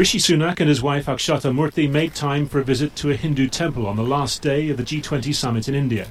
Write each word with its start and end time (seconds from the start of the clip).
Rishi 0.00 0.16
Sunak 0.16 0.60
and 0.60 0.68
his 0.70 0.80
wife 0.80 1.04
Akshata 1.04 1.52
Murthy 1.52 1.86
made 1.86 2.14
time 2.14 2.46
for 2.46 2.58
a 2.58 2.64
visit 2.64 2.96
to 2.96 3.10
a 3.10 3.16
Hindu 3.16 3.48
temple 3.48 3.86
on 3.86 3.96
the 3.96 4.02
last 4.02 4.40
day 4.40 4.70
of 4.70 4.78
the 4.78 4.82
G20 4.82 5.34
summit 5.34 5.68
in 5.68 5.74
India. 5.74 6.08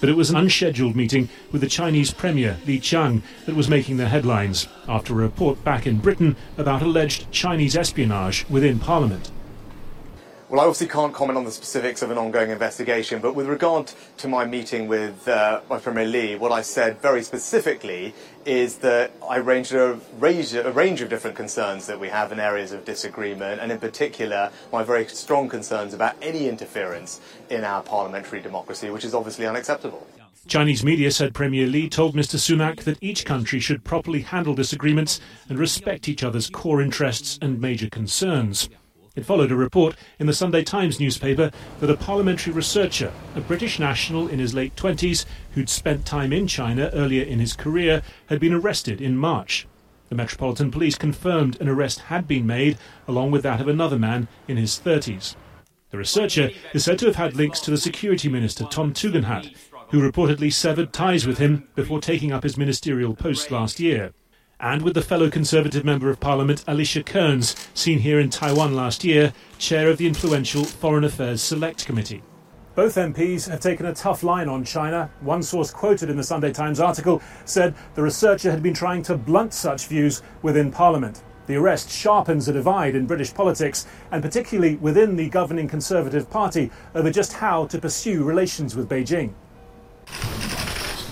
But 0.00 0.08
it 0.08 0.16
was 0.16 0.30
an 0.30 0.36
unscheduled 0.36 0.96
meeting 0.96 1.28
with 1.52 1.60
the 1.60 1.66
Chinese 1.66 2.10
Premier 2.10 2.56
Li 2.66 2.80
Qiang 2.80 3.20
that 3.44 3.54
was 3.54 3.68
making 3.68 3.98
the 3.98 4.08
headlines 4.08 4.66
after 4.88 5.12
a 5.12 5.16
report 5.16 5.62
back 5.62 5.86
in 5.86 5.98
Britain 5.98 6.36
about 6.56 6.80
alleged 6.80 7.30
Chinese 7.30 7.76
espionage 7.76 8.46
within 8.48 8.78
Parliament. 8.78 9.30
Well, 10.50 10.60
I 10.60 10.64
obviously 10.64 10.86
can't 10.86 11.12
comment 11.12 11.36
on 11.36 11.44
the 11.44 11.50
specifics 11.50 12.00
of 12.00 12.10
an 12.10 12.16
ongoing 12.16 12.50
investigation, 12.50 13.20
but 13.20 13.34
with 13.34 13.48
regard 13.48 13.92
to 14.16 14.28
my 14.28 14.46
meeting 14.46 14.88
with 14.88 15.28
uh, 15.28 15.60
Vice 15.68 15.82
Premier 15.82 16.06
Lee, 16.06 16.36
what 16.36 16.52
I 16.52 16.62
said 16.62 17.02
very 17.02 17.22
specifically 17.22 18.14
is 18.46 18.78
that 18.78 19.10
I 19.28 19.36
ranged 19.36 19.74
a 19.74 20.00
range, 20.18 20.54
a 20.54 20.72
range 20.72 21.02
of 21.02 21.10
different 21.10 21.36
concerns 21.36 21.86
that 21.86 22.00
we 22.00 22.08
have 22.08 22.32
in 22.32 22.40
areas 22.40 22.72
of 22.72 22.86
disagreement, 22.86 23.60
and 23.60 23.70
in 23.70 23.78
particular, 23.78 24.50
my 24.72 24.82
very 24.82 25.06
strong 25.08 25.50
concerns 25.50 25.92
about 25.92 26.16
any 26.22 26.48
interference 26.48 27.20
in 27.50 27.62
our 27.62 27.82
parliamentary 27.82 28.40
democracy, 28.40 28.88
which 28.88 29.04
is 29.04 29.12
obviously 29.12 29.46
unacceptable. 29.46 30.06
Chinese 30.46 30.82
media 30.82 31.10
said 31.10 31.34
Premier 31.34 31.66
Li 31.66 31.90
told 31.90 32.14
Mr. 32.14 32.36
Sunak 32.36 32.84
that 32.84 32.96
each 33.02 33.26
country 33.26 33.60
should 33.60 33.84
properly 33.84 34.22
handle 34.22 34.54
disagreements 34.54 35.20
and 35.50 35.58
respect 35.58 36.08
each 36.08 36.22
other's 36.22 36.48
core 36.48 36.80
interests 36.80 37.38
and 37.42 37.60
major 37.60 37.90
concerns. 37.90 38.70
It 39.18 39.26
followed 39.26 39.50
a 39.50 39.56
report 39.56 39.96
in 40.20 40.28
the 40.28 40.32
Sunday 40.32 40.62
Times 40.62 41.00
newspaper 41.00 41.50
that 41.80 41.90
a 41.90 41.96
parliamentary 41.96 42.52
researcher, 42.52 43.12
a 43.34 43.40
British 43.40 43.80
national 43.80 44.28
in 44.28 44.38
his 44.38 44.54
late 44.54 44.76
20s 44.76 45.24
who'd 45.54 45.68
spent 45.68 46.06
time 46.06 46.32
in 46.32 46.46
China 46.46 46.88
earlier 46.92 47.24
in 47.24 47.40
his 47.40 47.54
career, 47.54 48.02
had 48.26 48.38
been 48.38 48.52
arrested 48.52 49.00
in 49.00 49.18
March. 49.18 49.66
The 50.08 50.14
Metropolitan 50.14 50.70
Police 50.70 50.94
confirmed 50.94 51.60
an 51.60 51.68
arrest 51.68 52.02
had 52.02 52.28
been 52.28 52.46
made, 52.46 52.78
along 53.08 53.32
with 53.32 53.42
that 53.42 53.60
of 53.60 53.66
another 53.66 53.98
man 53.98 54.28
in 54.46 54.56
his 54.56 54.78
30s. 54.78 55.34
The 55.90 55.98
researcher 55.98 56.50
is 56.72 56.84
said 56.84 57.00
to 57.00 57.06
have 57.06 57.16
had 57.16 57.34
links 57.34 57.58
to 57.62 57.72
the 57.72 57.76
Security 57.76 58.28
Minister 58.28 58.66
Tom 58.70 58.92
Tugendhat, 58.92 59.52
who 59.90 60.00
reportedly 60.00 60.52
severed 60.52 60.92
ties 60.92 61.26
with 61.26 61.38
him 61.38 61.66
before 61.74 62.00
taking 62.00 62.30
up 62.30 62.44
his 62.44 62.56
ministerial 62.56 63.16
post 63.16 63.50
last 63.50 63.80
year 63.80 64.12
and 64.60 64.82
with 64.82 64.94
the 64.94 65.02
fellow 65.02 65.30
Conservative 65.30 65.84
Member 65.84 66.10
of 66.10 66.18
Parliament 66.18 66.64
Alicia 66.66 67.04
Kearns, 67.04 67.54
seen 67.74 68.00
here 68.00 68.18
in 68.18 68.28
Taiwan 68.28 68.74
last 68.74 69.04
year, 69.04 69.32
chair 69.58 69.88
of 69.88 69.98
the 69.98 70.06
influential 70.06 70.64
Foreign 70.64 71.04
Affairs 71.04 71.40
Select 71.40 71.86
Committee. 71.86 72.22
Both 72.74 72.96
MPs 72.96 73.48
have 73.48 73.60
taken 73.60 73.86
a 73.86 73.94
tough 73.94 74.22
line 74.22 74.48
on 74.48 74.64
China. 74.64 75.10
One 75.20 75.42
source 75.42 75.70
quoted 75.70 76.10
in 76.10 76.16
the 76.16 76.24
Sunday 76.24 76.52
Times 76.52 76.80
article 76.80 77.22
said 77.44 77.74
the 77.94 78.02
researcher 78.02 78.50
had 78.50 78.62
been 78.62 78.74
trying 78.74 79.02
to 79.04 79.16
blunt 79.16 79.52
such 79.52 79.86
views 79.86 80.22
within 80.42 80.70
Parliament. 80.70 81.22
The 81.46 81.56
arrest 81.56 81.90
sharpens 81.90 82.46
a 82.48 82.52
divide 82.52 82.94
in 82.94 83.06
British 83.06 83.32
politics, 83.32 83.86
and 84.12 84.22
particularly 84.22 84.76
within 84.76 85.16
the 85.16 85.28
governing 85.28 85.66
Conservative 85.66 86.28
Party, 86.30 86.70
over 86.94 87.10
just 87.10 87.32
how 87.32 87.66
to 87.66 87.78
pursue 87.78 88.22
relations 88.22 88.76
with 88.76 88.88
Beijing. 88.88 89.32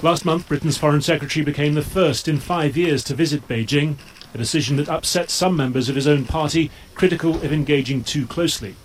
Last 0.06 0.24
month, 0.24 0.46
Britain's 0.46 0.78
Foreign 0.78 1.00
Secretary 1.02 1.44
became 1.44 1.74
the 1.74 1.82
first 1.82 2.28
in 2.28 2.38
five 2.38 2.76
years 2.76 3.02
to 3.02 3.14
visit 3.16 3.48
Beijing, 3.48 3.96
a 4.32 4.38
decision 4.38 4.76
that 4.76 4.88
upset 4.88 5.30
some 5.30 5.56
members 5.56 5.88
of 5.88 5.96
his 5.96 6.06
own 6.06 6.24
party, 6.24 6.70
critical 6.94 7.34
of 7.34 7.52
engaging 7.52 8.04
too 8.04 8.24
closely. 8.24 8.76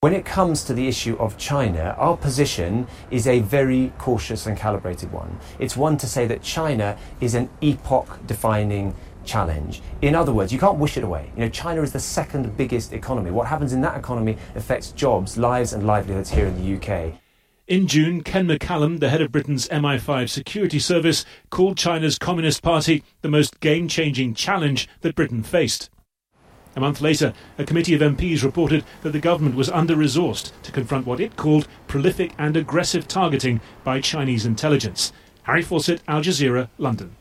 When 0.00 0.14
it 0.14 0.24
comes 0.24 0.64
to 0.64 0.72
the 0.72 0.88
issue 0.88 1.18
of 1.18 1.36
China, 1.36 1.94
our 1.98 2.16
position 2.16 2.86
is 3.10 3.26
a 3.26 3.40
very 3.40 3.92
cautious 3.98 4.46
and 4.46 4.56
calibrated 4.56 5.12
one. 5.12 5.38
It's 5.58 5.76
one 5.76 5.98
to 5.98 6.06
say 6.06 6.26
that 6.28 6.40
China 6.40 6.96
is 7.20 7.34
an 7.34 7.50
epoch 7.60 8.18
defining 8.26 8.94
challenge. 9.26 9.82
In 10.00 10.14
other 10.14 10.32
words, 10.32 10.50
you 10.50 10.58
can't 10.58 10.78
wish 10.78 10.96
it 10.96 11.04
away. 11.04 11.30
You 11.36 11.42
know, 11.42 11.50
China 11.50 11.82
is 11.82 11.92
the 11.92 12.00
second 12.00 12.56
biggest 12.56 12.94
economy. 12.94 13.30
What 13.30 13.48
happens 13.48 13.74
in 13.74 13.82
that 13.82 13.98
economy 13.98 14.38
affects 14.54 14.92
jobs, 14.92 15.36
lives, 15.36 15.74
and 15.74 15.86
livelihoods 15.86 16.30
here 16.30 16.46
in 16.46 16.56
the 16.56 16.76
UK. 16.78 17.20
In 17.68 17.86
June, 17.86 18.22
Ken 18.22 18.48
McCallum, 18.48 18.98
the 18.98 19.10
head 19.10 19.20
of 19.20 19.30
Britain's 19.30 19.68
MI5 19.68 20.30
security 20.30 20.78
service, 20.78 21.26
called 21.50 21.76
China's 21.76 22.16
Communist 22.16 22.62
Party 22.62 23.04
the 23.20 23.28
most 23.28 23.60
game 23.60 23.88
changing 23.88 24.32
challenge 24.32 24.88
that 25.02 25.14
Britain 25.14 25.42
faced. 25.42 25.90
A 26.76 26.80
month 26.80 27.02
later, 27.02 27.34
a 27.58 27.64
committee 27.64 27.92
of 27.92 28.00
MPs 28.00 28.42
reported 28.42 28.86
that 29.02 29.10
the 29.10 29.20
government 29.20 29.54
was 29.54 29.68
under 29.68 29.94
resourced 29.94 30.50
to 30.62 30.72
confront 30.72 31.06
what 31.06 31.20
it 31.20 31.36
called 31.36 31.68
prolific 31.88 32.32
and 32.38 32.56
aggressive 32.56 33.06
targeting 33.06 33.60
by 33.84 34.00
Chinese 34.00 34.46
intelligence. 34.46 35.12
Harry 35.42 35.60
Fawcett, 35.60 36.00
Al 36.08 36.22
Jazeera, 36.22 36.70
London. 36.78 37.16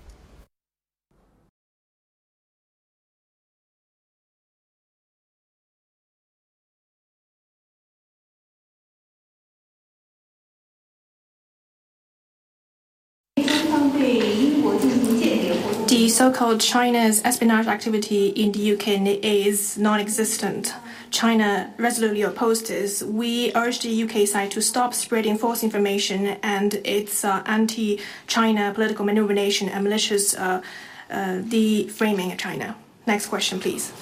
So-called 16.17 16.59
China's 16.59 17.22
espionage 17.23 17.67
activity 17.67 18.29
in 18.29 18.51
the 18.51 18.73
UK 18.73 18.88
is 19.23 19.78
non-existent. 19.78 20.73
China 21.11 21.72
resolutely 21.78 22.23
opposes 22.23 22.67
this. 22.67 23.03
We 23.03 23.51
urge 23.53 23.81
the 23.81 24.03
UK 24.03 24.27
side 24.27 24.50
to 24.51 24.61
stop 24.61 24.95
spreading 24.95 25.38
false 25.38 25.61
information 25.61 26.25
and 26.41 26.73
its 26.83 27.23
uh, 27.23 27.44
anti-China 27.45 28.72
political 28.73 29.06
manipulation 29.06 29.69
and 29.69 29.83
malicious 29.83 30.35
uh, 30.35 30.63
uh, 31.11 31.16
deframing 31.53 32.31
of 32.31 32.39
China. 32.39 32.75
Next 33.06 33.27
question, 33.27 33.59
please. 33.59 33.94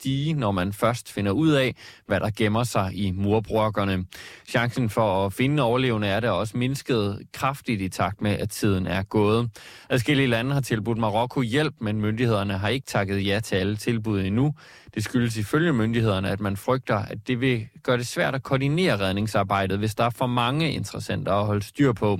Stige, 0.00 0.34
når 0.34 0.50
man 0.50 0.72
først 0.72 1.12
finder 1.12 1.32
ud 1.32 1.50
af, 1.50 1.74
hvad 2.06 2.20
der 2.20 2.30
gemmer 2.36 2.64
sig 2.64 2.90
i 2.94 3.10
murbrokkerne. 3.10 4.04
Chancen 4.48 4.90
for 4.90 5.26
at 5.26 5.32
finde 5.32 5.62
overlevende 5.62 6.08
er 6.08 6.20
der 6.20 6.30
også 6.30 6.56
mindsket 6.56 7.22
kraftigt 7.32 7.80
i 7.80 7.88
takt 7.88 8.20
med, 8.20 8.30
at 8.30 8.50
tiden 8.50 8.86
er 8.86 9.02
gået. 9.02 9.50
Adskillige 9.90 10.26
lande 10.26 10.52
har 10.52 10.60
tilbudt 10.60 10.98
Marokko 10.98 11.40
hjælp, 11.40 11.74
men 11.80 12.00
myndighederne 12.00 12.58
har 12.58 12.68
ikke 12.68 12.86
takket 12.86 13.26
ja 13.26 13.40
til 13.40 13.56
alle 13.56 13.76
tilbud 13.76 14.20
endnu. 14.20 14.54
Det 14.94 15.04
skyldes 15.04 15.36
ifølge 15.36 15.72
myndighederne, 15.72 16.30
at 16.30 16.40
man 16.40 16.56
frygter, 16.56 16.96
at 16.96 17.18
det 17.26 17.40
vil 17.40 17.66
gøre 17.82 17.98
det 17.98 18.06
svært 18.06 18.34
at 18.34 18.42
koordinere 18.42 19.00
redningsarbejdet, 19.00 19.78
hvis 19.78 19.94
der 19.94 20.04
er 20.04 20.10
for 20.10 20.26
mange 20.26 20.72
interessenter 20.72 21.32
at 21.32 21.46
holde 21.46 21.62
styr 21.62 21.92
på. 21.92 22.18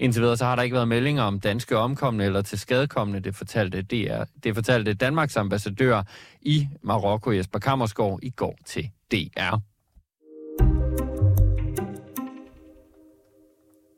Indtil 0.00 0.22
videre 0.22 0.36
så 0.36 0.44
har 0.44 0.56
der 0.56 0.62
ikke 0.62 0.74
været 0.74 0.88
meldinger 0.88 1.22
om 1.22 1.40
danske 1.40 1.76
omkomne 1.76 2.24
eller 2.24 2.42
til 2.42 2.58
skadekommende, 2.58 3.20
det 3.20 3.34
fortalte, 3.34 3.82
DR, 3.82 4.24
det 4.44 4.54
fortalte 4.54 4.94
Danmarks 4.94 5.36
ambassadør 5.36 6.02
i 6.40 6.68
Marokko, 6.82 7.30
Jesper 7.30 7.58
Kammersgaard, 7.58 8.18
i 8.22 8.30
går 8.30 8.58
til 8.66 8.90
DR. 9.10 9.56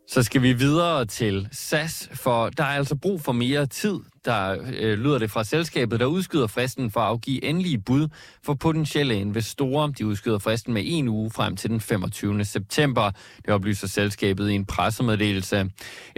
Så 0.09 0.23
skal 0.23 0.43
vi 0.43 0.53
videre 0.53 1.05
til 1.05 1.49
SAS, 1.53 2.09
for 2.13 2.49
der 2.49 2.65
er 2.65 2.69
altså 2.69 2.97
brug 2.97 3.21
for 3.21 3.33
mere 3.33 3.67
tid 3.67 4.01
der 4.25 4.57
øh, 4.79 4.99
lyder 4.99 5.19
det 5.19 5.31
fra 5.31 5.45
selskabet, 5.45 6.01
der 6.01 6.07
udskyder 6.07 6.47
fristen 6.47 6.91
for 6.91 7.01
at 7.01 7.07
afgive 7.07 7.45
endelige 7.45 7.79
bud 7.79 8.09
for 8.43 8.55
potentielle 8.55 9.21
investorer. 9.21 9.87
De 9.87 10.07
udskyder 10.07 10.39
fristen 10.39 10.75
med 10.75 10.83
en 10.87 11.09
uge 11.09 11.31
frem 11.31 11.57
til 11.57 11.71
den 11.71 11.81
25. 11.81 12.45
september. 12.45 13.11
Det 13.45 13.55
oplyser 13.55 13.87
selskabet 13.87 14.51
i 14.51 14.55
en 14.55 14.65
pressemeddelelse. 14.65 15.71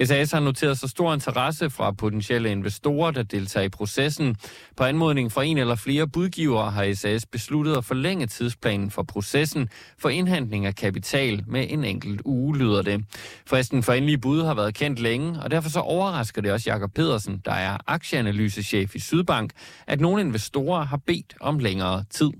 SAS 0.05 0.33
har 0.33 0.41
noteret 0.41 0.79
så 0.79 0.89
stor 0.89 1.15
interesse 1.15 1.71
fra 1.71 1.93
potentielle 1.93 2.51
investorer, 2.51 3.11
der 3.11 3.23
deltager 3.23 3.65
i 3.65 3.69
processen. 3.69 4.37
På 4.77 4.85
anmodning 4.85 5.33
fra 5.33 5.45
en 5.45 5.59
eller 5.59 5.75
flere 5.75 6.09
budgivere 6.09 6.71
har 6.71 6.95
SAS 6.95 7.27
besluttet 7.27 7.77
at 7.77 7.85
forlænge 7.85 8.27
tidsplanen 8.27 8.91
for 8.91 9.03
processen 9.03 9.69
for 9.99 10.09
indhentning 10.09 10.67
af 10.67 10.75
kapital 10.75 11.45
med 11.47 11.67
en 11.71 11.85
enkelt 11.85 12.23
uge, 12.25 12.59
lyder 12.59 12.83
det. 12.83 13.05
Fristen 13.47 13.83
for 13.83 13.93
endelige 13.93 14.19
bud 14.19 14.43
har 14.43 14.55
været 14.55 14.75
kendt 14.75 14.99
længe, 15.01 15.43
og 15.43 15.51
derfor 15.51 15.71
så 15.71 15.81
overrasker 15.81 16.43
det 16.43 16.53
også 16.53 16.71
Jakob 16.71 16.95
Pedersen, 16.95 17.43
der 17.45 17.53
er 17.53 17.77
aktieanalysechef 17.97 18.95
i 18.95 19.01
Sydbank, 19.09 19.49
at 19.87 20.01
nogle 20.01 20.21
investorer 20.21 20.83
har 20.93 21.01
bedt 21.07 21.31
om 21.41 21.59
længere 21.59 22.05
tid. 22.19 22.31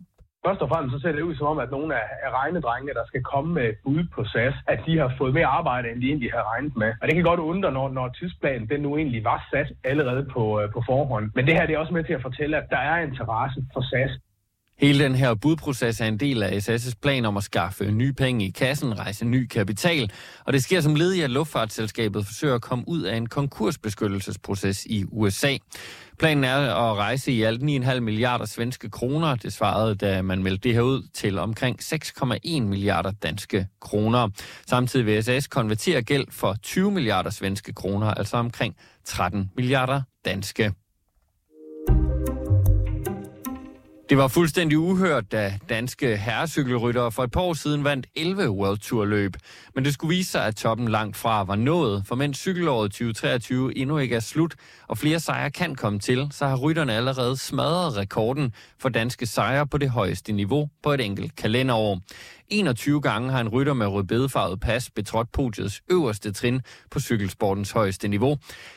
Først 0.47 0.63
og 0.65 0.69
fremmest 0.69 0.93
så 0.95 1.01
ser 1.01 1.13
det 1.13 1.29
ud 1.29 1.37
som 1.37 1.47
om, 1.53 1.59
at 1.65 1.71
nogle 1.77 1.91
af 2.27 2.31
regnedrengene, 2.41 2.95
der 2.99 3.07
skal 3.11 3.23
komme 3.33 3.51
med 3.59 3.69
bud 3.85 4.03
på 4.15 4.21
SAS, 4.33 4.57
at 4.73 4.79
de 4.87 4.93
har 5.03 5.11
fået 5.19 5.35
mere 5.39 5.51
arbejde, 5.61 5.87
end 5.91 6.01
de 6.03 6.07
egentlig 6.07 6.31
havde 6.35 6.49
regnet 6.53 6.77
med. 6.83 6.91
Og 7.01 7.05
det 7.07 7.15
kan 7.15 7.25
godt 7.31 7.41
undre, 7.41 7.73
når, 7.73 7.89
når 7.99 8.09
tidsplanen 8.09 8.69
den 8.73 8.81
nu 8.81 8.91
egentlig 8.97 9.25
var 9.25 9.41
sat 9.53 9.69
allerede 9.85 10.25
på, 10.35 10.43
øh, 10.61 10.73
på 10.75 10.81
forhånd. 10.91 11.27
Men 11.35 11.47
det 11.47 11.55
her 11.55 11.67
det 11.67 11.75
er 11.75 11.83
også 11.85 11.95
med 11.95 12.05
til 12.05 12.19
at 12.19 12.27
fortælle, 12.29 12.57
at 12.57 12.67
der 12.71 12.83
er 12.91 12.97
interesse 13.09 13.61
for 13.73 13.83
SAS. 13.91 14.13
Hele 14.79 15.05
den 15.05 15.15
her 15.15 15.35
budproces 15.35 16.01
er 16.01 16.07
en 16.07 16.21
del 16.21 16.43
af 16.43 16.69
SAS' 16.69 16.93
plan 17.03 17.25
om 17.25 17.37
at 17.37 17.43
skaffe 17.45 17.91
nye 17.91 18.13
penge 18.13 18.47
i 18.47 18.51
kassen, 18.51 18.99
rejse 18.99 19.25
ny 19.25 19.47
kapital, 19.47 20.11
og 20.45 20.53
det 20.53 20.63
sker 20.63 20.81
som 20.81 20.95
led 20.95 21.13
i, 21.13 21.21
at 21.21 21.31
luftfartsselskabet 21.31 22.27
forsøger 22.27 22.55
at 22.55 22.63
komme 22.63 22.85
ud 22.87 23.03
af 23.03 23.17
en 23.17 23.27
konkursbeskyttelsesproces 23.27 24.87
i 24.87 25.05
USA. 25.13 25.57
Planen 26.19 26.45
er 26.45 26.57
at 26.57 26.97
rejse 26.97 27.33
i 27.33 27.43
alt 27.43 27.63
9,5 27.63 28.01
milliarder 28.01 28.45
svenske 28.45 28.91
kroner. 28.91 29.37
Det 29.37 29.53
svarede, 29.53 29.95
da 29.95 30.23
man 30.23 30.43
meldte 30.43 30.69
det 30.69 30.75
her 30.75 30.83
ud, 30.83 31.03
til 31.15 31.39
omkring 31.39 31.81
6,1 31.83 32.61
milliarder 32.61 33.11
danske 33.11 33.67
kroner. 33.81 34.29
Samtidig 34.67 35.07
vil 35.07 35.25
SAS 35.25 35.47
konvertere 35.47 36.03
gæld 36.03 36.27
for 36.31 36.57
20 36.63 36.91
milliarder 36.91 37.31
svenske 37.31 37.73
kroner, 37.73 38.07
altså 38.07 38.37
omkring 38.37 38.77
13 39.05 39.51
milliarder 39.57 40.03
danske 40.25 40.73
det 44.09 44.19
var 44.19 44.29
fuldstændig 44.29 44.79
uhørt, 44.79 45.33
da 45.33 45.59
danske 45.69 46.17
herrecykelryttere 46.17 47.13
for 47.13 47.25
et 47.25 47.31
par 47.31 47.41
år 47.41 47.55
siden 47.55 47.85
vandt 47.85 48.07
11 48.17 48.51
World 48.51 48.79
Tour 48.79 49.05
løb. 49.05 49.37
Men 49.75 49.85
det 49.85 49.95
skulle 49.95 50.17
vise 50.17 50.31
sig, 50.31 50.47
at 50.47 50.57
toppen 50.57 50.89
langt 50.89 51.17
fra 51.17 51.45
var 51.45 51.57
nået, 51.57 52.05
for 52.07 52.15
mens 52.15 52.39
cykelåret 52.39 52.93
2023 52.93 53.79
endnu 53.79 53.99
ikke 53.99 54.17
er 54.17 54.21
slut, 54.21 54.55
og 54.89 54.99
flere 54.99 55.21
sejre 55.21 55.51
kan 55.51 55.75
komme 55.75 55.99
til, 55.99 56.29
så 56.31 56.47
har 56.47 56.57
rytterne 56.57 56.93
allerede 56.93 57.37
smadret 57.37 57.97
rekorden 57.97 58.53
for 58.79 58.89
danske 58.89 59.27
sejre 59.27 59.67
på 59.67 59.79
det 59.79 59.91
højeste 59.91 60.33
niveau 60.33 60.69
på 60.83 60.93
et 60.93 61.01
enkelt 61.01 61.37
kalenderår. 61.37 62.01
21 62.49 63.01
gange 63.01 63.31
har 63.31 63.41
en 63.41 63.49
rytter 63.49 63.73
med 63.73 63.87
rødbedefarvet 63.87 64.61
pas 64.61 64.91
betrådt 64.91 65.33
podiets 65.33 65.83
øverste 65.91 66.33
trin 66.33 66.61
på 66.91 67.01
cykelsportens 67.01 67.71
højeste 67.71 68.09
niveau. 68.09 68.37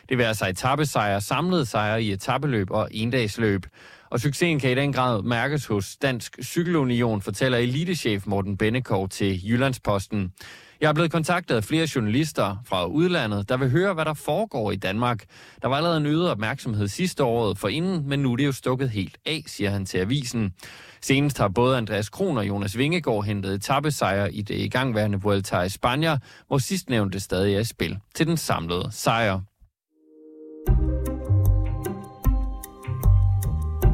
Det 0.09 0.17
vil 0.17 0.23
altså 0.23 0.47
etappesejre, 0.47 1.21
samlede 1.21 1.65
sejre 1.65 2.03
i 2.03 2.11
etappeløb 2.11 2.71
og 2.71 2.87
endagsløb. 2.91 3.65
Og 4.09 4.19
succesen 4.19 4.59
kan 4.59 4.71
i 4.71 4.75
den 4.75 4.93
grad 4.93 5.23
mærkes 5.23 5.65
hos 5.65 5.95
Dansk 5.95 6.37
Cykelunion, 6.43 7.21
fortæller 7.21 7.57
elitechef 7.57 8.25
Morten 8.25 8.57
Bennekov 8.57 9.09
til 9.09 9.49
Jyllandsposten. 9.49 10.33
Jeg 10.81 10.89
er 10.89 10.93
blevet 10.93 11.11
kontaktet 11.11 11.55
af 11.55 11.63
flere 11.63 11.87
journalister 11.95 12.57
fra 12.65 12.85
udlandet, 12.85 13.49
der 13.49 13.57
vil 13.57 13.69
høre, 13.69 13.93
hvad 13.93 14.05
der 14.05 14.13
foregår 14.13 14.71
i 14.71 14.75
Danmark. 14.75 15.23
Der 15.61 15.67
var 15.67 15.75
allerede 15.75 15.97
en 15.97 16.05
øget 16.05 16.31
opmærksomhed 16.31 16.87
sidste 16.87 17.23
året 17.23 17.57
for 17.57 17.67
inden, 17.67 18.09
men 18.09 18.19
nu 18.19 18.31
er 18.31 18.35
det 18.35 18.45
jo 18.45 18.51
stukket 18.51 18.89
helt 18.89 19.17
af, 19.25 19.43
siger 19.47 19.69
han 19.69 19.85
til 19.85 19.97
avisen. 19.97 20.53
Senest 21.01 21.37
har 21.37 21.47
både 21.47 21.77
Andreas 21.77 22.09
Kron 22.09 22.37
og 22.37 22.47
Jonas 22.47 22.77
Vingegaard 22.77 23.25
hentet 23.25 23.53
etappesejre 23.53 24.33
i 24.33 24.41
det 24.41 24.55
igangværende 24.55 25.21
Vuelta 25.21 25.61
i 25.61 25.69
Spanien, 25.69 26.17
hvor 26.47 26.57
sidstnævnte 26.57 27.19
stadig 27.19 27.55
er 27.55 27.59
i 27.59 27.63
spil 27.63 27.97
til 28.15 28.27
den 28.27 28.37
samlede 28.37 28.87
sejr. 28.91 29.39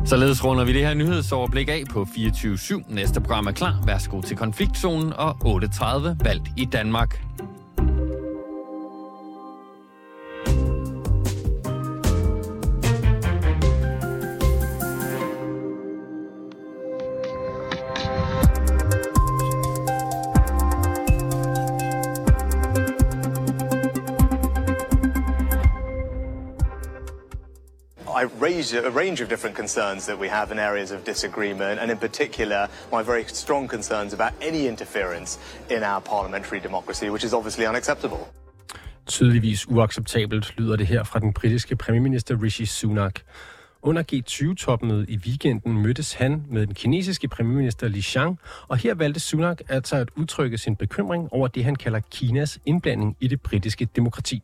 Således 0.06 0.46
runder 0.46 0.66
vi 0.66 0.74
det 0.74 0.86
her 0.86 0.94
nyhedsoverblik 0.94 1.70
af 1.70 1.84
på 1.92 2.02
24-7. 2.02 2.94
Næste 2.94 3.22
program 3.22 3.48
er 3.48 3.52
klar. 3.52 3.80
Værsgo 3.86 4.22
til 4.22 4.38
konfliktzonen 4.38 5.14
og 5.14 5.64
8.30 5.64 5.86
valgt 6.24 6.50
i 6.58 6.66
Danmark. 6.66 7.22
I 28.44 28.46
raise 28.46 28.74
a 28.74 28.92
range 28.92 29.22
of 29.22 29.30
different 29.30 29.56
concerns 29.56 30.06
that 30.06 30.20
we 30.20 30.28
have 30.28 30.52
in 30.52 30.60
areas 30.60 30.92
of 30.92 31.06
disagreement, 31.06 31.80
and 31.80 31.92
in 31.92 31.98
particular, 31.98 32.68
my 32.92 33.04
very 33.04 33.24
strong 33.28 33.70
concerns 33.70 34.14
about 34.14 34.34
any 34.42 34.68
interference 34.68 35.40
in 35.70 35.84
our 35.84 36.02
parliamentary 36.02 36.60
democracy, 36.60 37.10
which 37.10 37.24
is 37.24 37.34
obviously 37.34 37.66
unacceptable. 37.66 38.28
Tydeligvis 39.06 39.68
uacceptabelt 39.68 40.54
lyder 40.58 40.76
det 40.76 40.88
her 40.88 41.04
fra 41.04 41.20
den 41.20 41.34
britiske 41.34 41.76
premierminister 41.76 42.42
Rishi 42.44 42.66
Sunak. 42.66 43.20
Under 43.82 44.04
G20-topmødet 44.12 45.10
i 45.10 45.18
weekenden 45.18 45.82
mødtes 45.82 46.14
han 46.14 46.44
med 46.50 46.68
den 46.68 46.76
kinesiske 46.76 47.28
premierminister 47.28 47.88
Li 47.88 48.02
Xiang, 48.02 48.40
og 48.68 48.78
her 48.78 48.94
valgte 48.94 49.20
Sunak 49.20 49.62
altså 49.70 49.96
at 49.96 50.10
udtrykke 50.16 50.58
sin 50.58 50.76
bekymring 50.76 51.34
over 51.34 51.48
det, 51.48 51.64
han 51.64 51.76
kalder 51.76 52.00
Kinas 52.12 52.60
indblanding 52.66 53.18
i 53.20 53.28
det 53.28 53.42
britiske 53.42 53.88
demokrati. 53.96 54.44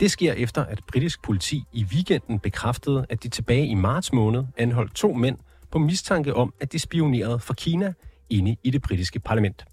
Det 0.00 0.10
sker 0.10 0.32
efter, 0.32 0.64
at 0.64 0.80
britisk 0.86 1.22
politi 1.22 1.64
i 1.72 1.84
weekenden 1.84 2.38
bekræftede, 2.38 3.06
at 3.08 3.22
de 3.22 3.28
tilbage 3.28 3.66
i 3.66 3.74
marts 3.74 4.12
måned 4.12 4.44
anholdt 4.56 4.94
to 4.94 5.12
mænd 5.12 5.38
på 5.70 5.78
mistanke 5.78 6.34
om, 6.34 6.54
at 6.60 6.72
de 6.72 6.78
spionerede 6.78 7.40
for 7.40 7.54
Kina 7.54 7.92
inde 8.30 8.56
i 8.64 8.70
det 8.70 8.82
britiske 8.82 9.20
parlament. 9.20 9.64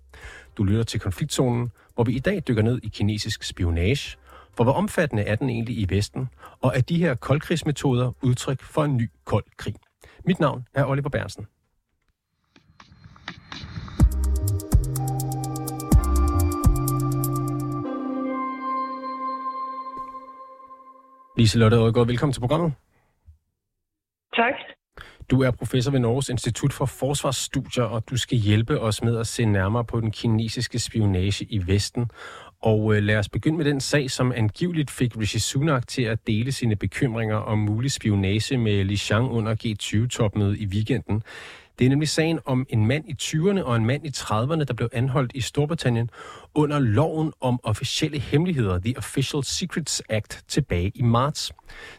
Du 0.57 0.63
lytter 0.63 0.83
til 0.83 0.99
konfliktzonen, 0.99 1.71
hvor 1.95 2.03
vi 2.03 2.11
i 2.11 2.19
dag 2.19 2.43
dykker 2.47 2.63
ned 2.63 2.79
i 2.83 2.87
kinesisk 2.87 3.43
spionage, 3.43 4.17
for 4.57 4.63
hvor 4.63 4.73
omfattende 4.73 5.23
er 5.23 5.35
den 5.35 5.49
egentlig 5.49 5.77
i 5.77 5.85
Vesten, 5.89 6.29
og 6.61 6.71
er 6.75 6.81
de 6.81 6.97
her 6.97 7.15
koldkrigsmetoder 7.15 8.11
udtryk 8.21 8.61
for 8.61 8.83
en 8.83 8.97
ny 8.97 9.09
kold 9.25 9.45
krig? 9.57 9.75
Mit 10.25 10.39
navn 10.39 10.67
er 10.73 10.85
Oliver 10.85 11.09
Bernsen. 11.09 11.47
Liselotte 21.37 21.77
Odgaard, 21.77 22.07
velkommen 22.07 22.33
til 22.33 22.39
programmet. 22.39 22.73
Tak. 24.35 24.53
Du 25.31 25.41
er 25.41 25.51
professor 25.51 25.91
ved 25.91 25.99
Norges 25.99 26.29
Institut 26.29 26.73
for 26.73 26.85
Forsvarsstudier, 26.85 27.83
og 27.83 28.09
du 28.09 28.17
skal 28.17 28.37
hjælpe 28.37 28.79
os 28.79 29.03
med 29.03 29.17
at 29.17 29.27
se 29.27 29.45
nærmere 29.45 29.85
på 29.85 30.01
den 30.01 30.11
kinesiske 30.11 30.79
spionage 30.79 31.45
i 31.45 31.67
Vesten. 31.67 32.11
Og 32.61 32.95
øh, 32.95 33.03
lad 33.03 33.17
os 33.17 33.29
begynde 33.29 33.57
med 33.57 33.65
den 33.65 33.79
sag, 33.79 34.11
som 34.11 34.31
angiveligt 34.35 34.91
fik 34.91 35.17
Rishi 35.17 35.39
Sunak 35.39 35.87
til 35.87 36.01
at 36.01 36.27
dele 36.27 36.51
sine 36.51 36.75
bekymringer 36.75 37.35
om 37.35 37.57
mulig 37.57 37.91
spionage 37.91 38.57
med 38.57 38.83
Li 38.83 38.97
Xiang 38.97 39.31
under 39.31 39.55
G20-topmødet 39.55 40.57
i 40.57 40.65
weekenden. 40.65 41.23
Det 41.79 41.85
er 41.85 41.89
nemlig 41.89 42.09
sagen 42.09 42.39
om 42.45 42.65
en 42.69 42.85
mand 42.85 43.09
i 43.09 43.15
20'erne 43.21 43.63
og 43.63 43.75
en 43.75 43.85
mand 43.85 44.05
i 44.05 44.09
30'erne, 44.09 44.63
der 44.63 44.73
blev 44.73 44.89
anholdt 44.93 45.31
i 45.35 45.41
Storbritannien 45.41 46.09
under 46.53 46.79
loven 46.79 47.33
om 47.41 47.59
officielle 47.63 48.19
hemmeligheder, 48.19 48.79
The 48.79 48.97
Official 48.97 49.43
Secrets 49.43 50.01
Act, 50.09 50.43
tilbage 50.47 50.91
i 50.95 51.01
marts. 51.01 51.51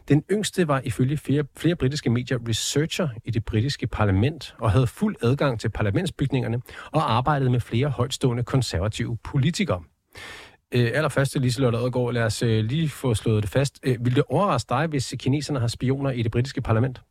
Den 0.07 0.23
yngste 0.31 0.67
var 0.67 0.81
ifølge 0.83 1.17
flere, 1.17 1.43
flere 1.57 1.75
britiske 1.75 2.09
medier 2.09 2.37
researcher 2.47 3.09
i 3.25 3.31
det 3.31 3.45
britiske 3.45 3.87
parlament 3.87 4.55
og 4.59 4.71
havde 4.71 4.87
fuld 4.87 5.15
adgang 5.21 5.59
til 5.59 5.69
parlamentsbygningerne 5.69 6.61
og 6.91 7.11
arbejdede 7.11 7.49
med 7.49 7.59
flere 7.59 7.89
højtstående 7.89 8.43
konservative 8.43 9.17
politikere. 9.23 9.83
Øh, 10.71 10.91
allerførst, 10.93 11.39
Liselotte 11.39 11.77
Adgaard, 11.77 12.13
lad 12.13 12.23
os 12.23 12.43
øh, 12.43 12.65
lige 12.65 12.89
få 12.89 13.13
slået 13.13 13.43
det 13.43 13.51
fast. 13.51 13.79
Øh, 13.83 14.05
vil 14.05 14.15
det 14.15 14.23
overraske 14.29 14.69
dig, 14.69 14.87
hvis 14.87 15.15
kineserne 15.19 15.59
har 15.59 15.67
spioner 15.67 16.11
i 16.11 16.21
det 16.21 16.31
britiske 16.31 16.61
parlament? 16.61 17.01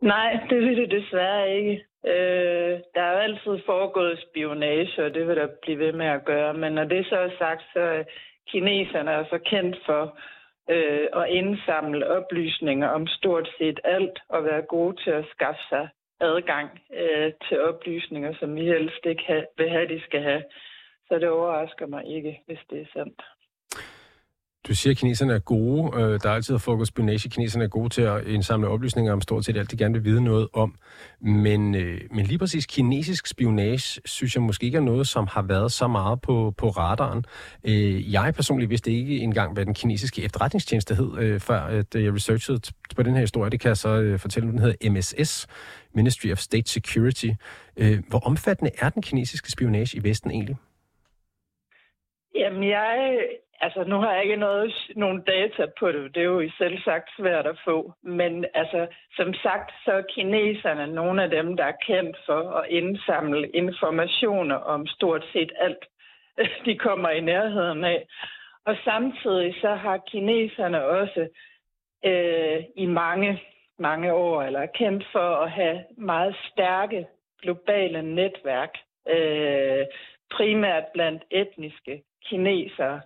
Nej, 0.00 0.40
det 0.50 0.58
vil 0.60 0.76
det 0.76 0.90
desværre 0.90 1.56
ikke. 1.56 1.84
Øh, 2.06 2.80
der 2.94 3.02
er 3.02 3.12
jo 3.12 3.18
altid 3.18 3.64
foregået 3.66 4.24
spionage, 4.28 5.04
og 5.04 5.14
det 5.14 5.28
vil 5.28 5.36
der 5.36 5.48
blive 5.62 5.78
ved 5.78 5.92
med 5.92 6.06
at 6.06 6.24
gøre. 6.24 6.54
Men 6.54 6.72
når 6.72 6.84
det 6.84 7.06
så 7.06 7.16
er 7.16 7.30
sagt, 7.38 7.62
så 7.72 7.80
er 7.80 8.02
kineserne 8.48 9.14
altså 9.14 9.38
kendt 9.38 9.76
for 9.86 10.18
øh, 10.70 11.08
at 11.12 11.28
indsamle 11.28 12.06
oplysninger 12.06 12.88
om 12.88 13.06
stort 13.06 13.48
set 13.58 13.80
alt, 13.84 14.18
og 14.28 14.44
være 14.44 14.62
gode 14.62 14.96
til 15.04 15.10
at 15.10 15.24
skaffe 15.30 15.60
sig 15.68 15.88
adgang 16.20 16.80
øh, 16.94 17.32
til 17.48 17.60
oplysninger, 17.60 18.34
som 18.40 18.56
vi 18.56 18.64
helst 18.66 19.06
ikke 19.06 19.24
have, 19.26 19.46
vil 19.56 19.70
have, 19.70 19.88
de 19.88 20.00
skal 20.00 20.22
have. 20.22 20.42
Så 21.08 21.14
det 21.14 21.28
overrasker 21.28 21.86
mig 21.86 22.06
ikke, 22.16 22.40
hvis 22.46 22.60
det 22.70 22.80
er 22.80 22.86
sandt. 22.92 23.22
Du 24.68 24.74
siger, 24.74 24.90
at 24.90 24.96
kineserne 24.96 25.32
er 25.32 25.38
gode. 25.38 26.00
Øh, 26.02 26.20
der 26.22 26.30
er 26.30 26.34
altid 26.34 26.58
fokus 26.58 26.88
spionage. 26.88 27.28
Kineserne 27.28 27.64
er 27.64 27.68
gode 27.68 27.88
til 27.88 28.02
at 28.02 28.26
indsamle 28.26 28.68
oplysninger 28.68 29.12
om 29.12 29.20
stort 29.20 29.44
set 29.44 29.56
alt, 29.56 29.70
de 29.70 29.76
gerne 29.76 29.94
vil 29.94 30.04
vide 30.04 30.24
noget 30.24 30.48
om. 30.52 30.74
Men, 31.20 31.74
øh, 31.74 32.00
men 32.10 32.26
lige 32.26 32.38
præcis 32.38 32.66
kinesisk 32.66 33.26
spionage, 33.26 34.00
synes 34.04 34.34
jeg 34.34 34.42
måske 34.42 34.66
ikke 34.66 34.76
er 34.78 34.82
noget, 34.82 35.08
som 35.08 35.28
har 35.30 35.42
været 35.42 35.72
så 35.72 35.88
meget 35.88 36.20
på, 36.20 36.54
på 36.56 36.68
radaren. 36.68 37.24
Øh, 37.64 38.12
jeg 38.12 38.34
personligt 38.34 38.70
vidste 38.70 38.92
ikke 38.92 39.18
engang, 39.18 39.52
hvad 39.52 39.66
den 39.66 39.74
kinesiske 39.74 40.22
efterretningstjeneste 40.22 40.94
hed, 40.94 41.18
øh, 41.18 41.40
før 41.40 41.60
at 41.60 41.94
øh, 41.94 42.04
jeg 42.04 42.14
researchede 42.14 42.60
på 42.96 43.02
den 43.02 43.14
her 43.14 43.20
historie. 43.20 43.50
Det 43.50 43.60
kan 43.60 43.68
jeg 43.68 43.76
så 43.76 43.88
øh, 43.88 44.18
fortælle, 44.18 44.50
den 44.50 44.58
hedder 44.58 44.90
MSS, 44.90 45.46
Ministry 45.94 46.32
of 46.32 46.38
State 46.38 46.70
Security. 46.70 47.28
Hvor 48.08 48.18
omfattende 48.18 48.70
er 48.78 48.88
den 48.88 49.02
kinesiske 49.02 49.50
spionage 49.50 49.96
i 49.98 50.02
Vesten 50.02 50.30
egentlig? 50.30 50.56
Jamen, 52.38 52.68
jeg 52.68 53.18
Altså, 53.60 53.84
nu 53.84 53.96
har 53.96 54.12
jeg 54.12 54.22
ikke 54.22 54.36
noget, 54.36 54.92
nogen 54.96 55.22
data 55.22 55.66
på 55.78 55.92
det. 55.92 56.14
Det 56.14 56.20
er 56.20 56.24
jo 56.24 56.40
i 56.40 56.50
selv 56.58 56.82
sagt 56.82 57.10
svært 57.16 57.46
at 57.46 57.58
få. 57.64 57.92
Men 58.02 58.44
altså, 58.54 58.86
som 59.16 59.34
sagt, 59.34 59.72
så 59.84 59.92
er 59.92 60.02
kineserne 60.14 60.86
nogle 60.94 61.22
af 61.22 61.30
dem, 61.30 61.56
der 61.56 61.64
er 61.64 61.82
kendt 61.86 62.16
for 62.26 62.50
at 62.50 62.70
indsamle 62.70 63.48
informationer 63.48 64.54
om 64.54 64.86
stort 64.86 65.24
set 65.32 65.52
alt, 65.56 65.84
de 66.66 66.78
kommer 66.78 67.10
i 67.10 67.20
nærheden 67.20 67.84
af. 67.84 68.06
Og 68.66 68.76
samtidig 68.84 69.54
så 69.60 69.74
har 69.74 69.96
kineserne 69.96 70.84
også 70.84 71.28
øh, 72.04 72.64
i 72.76 72.86
mange, 72.86 73.42
mange 73.78 74.12
år, 74.12 74.42
eller 74.42 74.60
er 74.60 74.76
kendt 74.78 75.04
for 75.12 75.36
at 75.36 75.50
have 75.50 75.84
meget 75.96 76.36
stærke 76.52 77.06
globale 77.42 78.02
netværk, 78.02 78.74
øh, 79.08 79.86
primært 80.30 80.84
blandt 80.94 81.22
etniske 81.30 82.02
kinesere. 82.24 83.00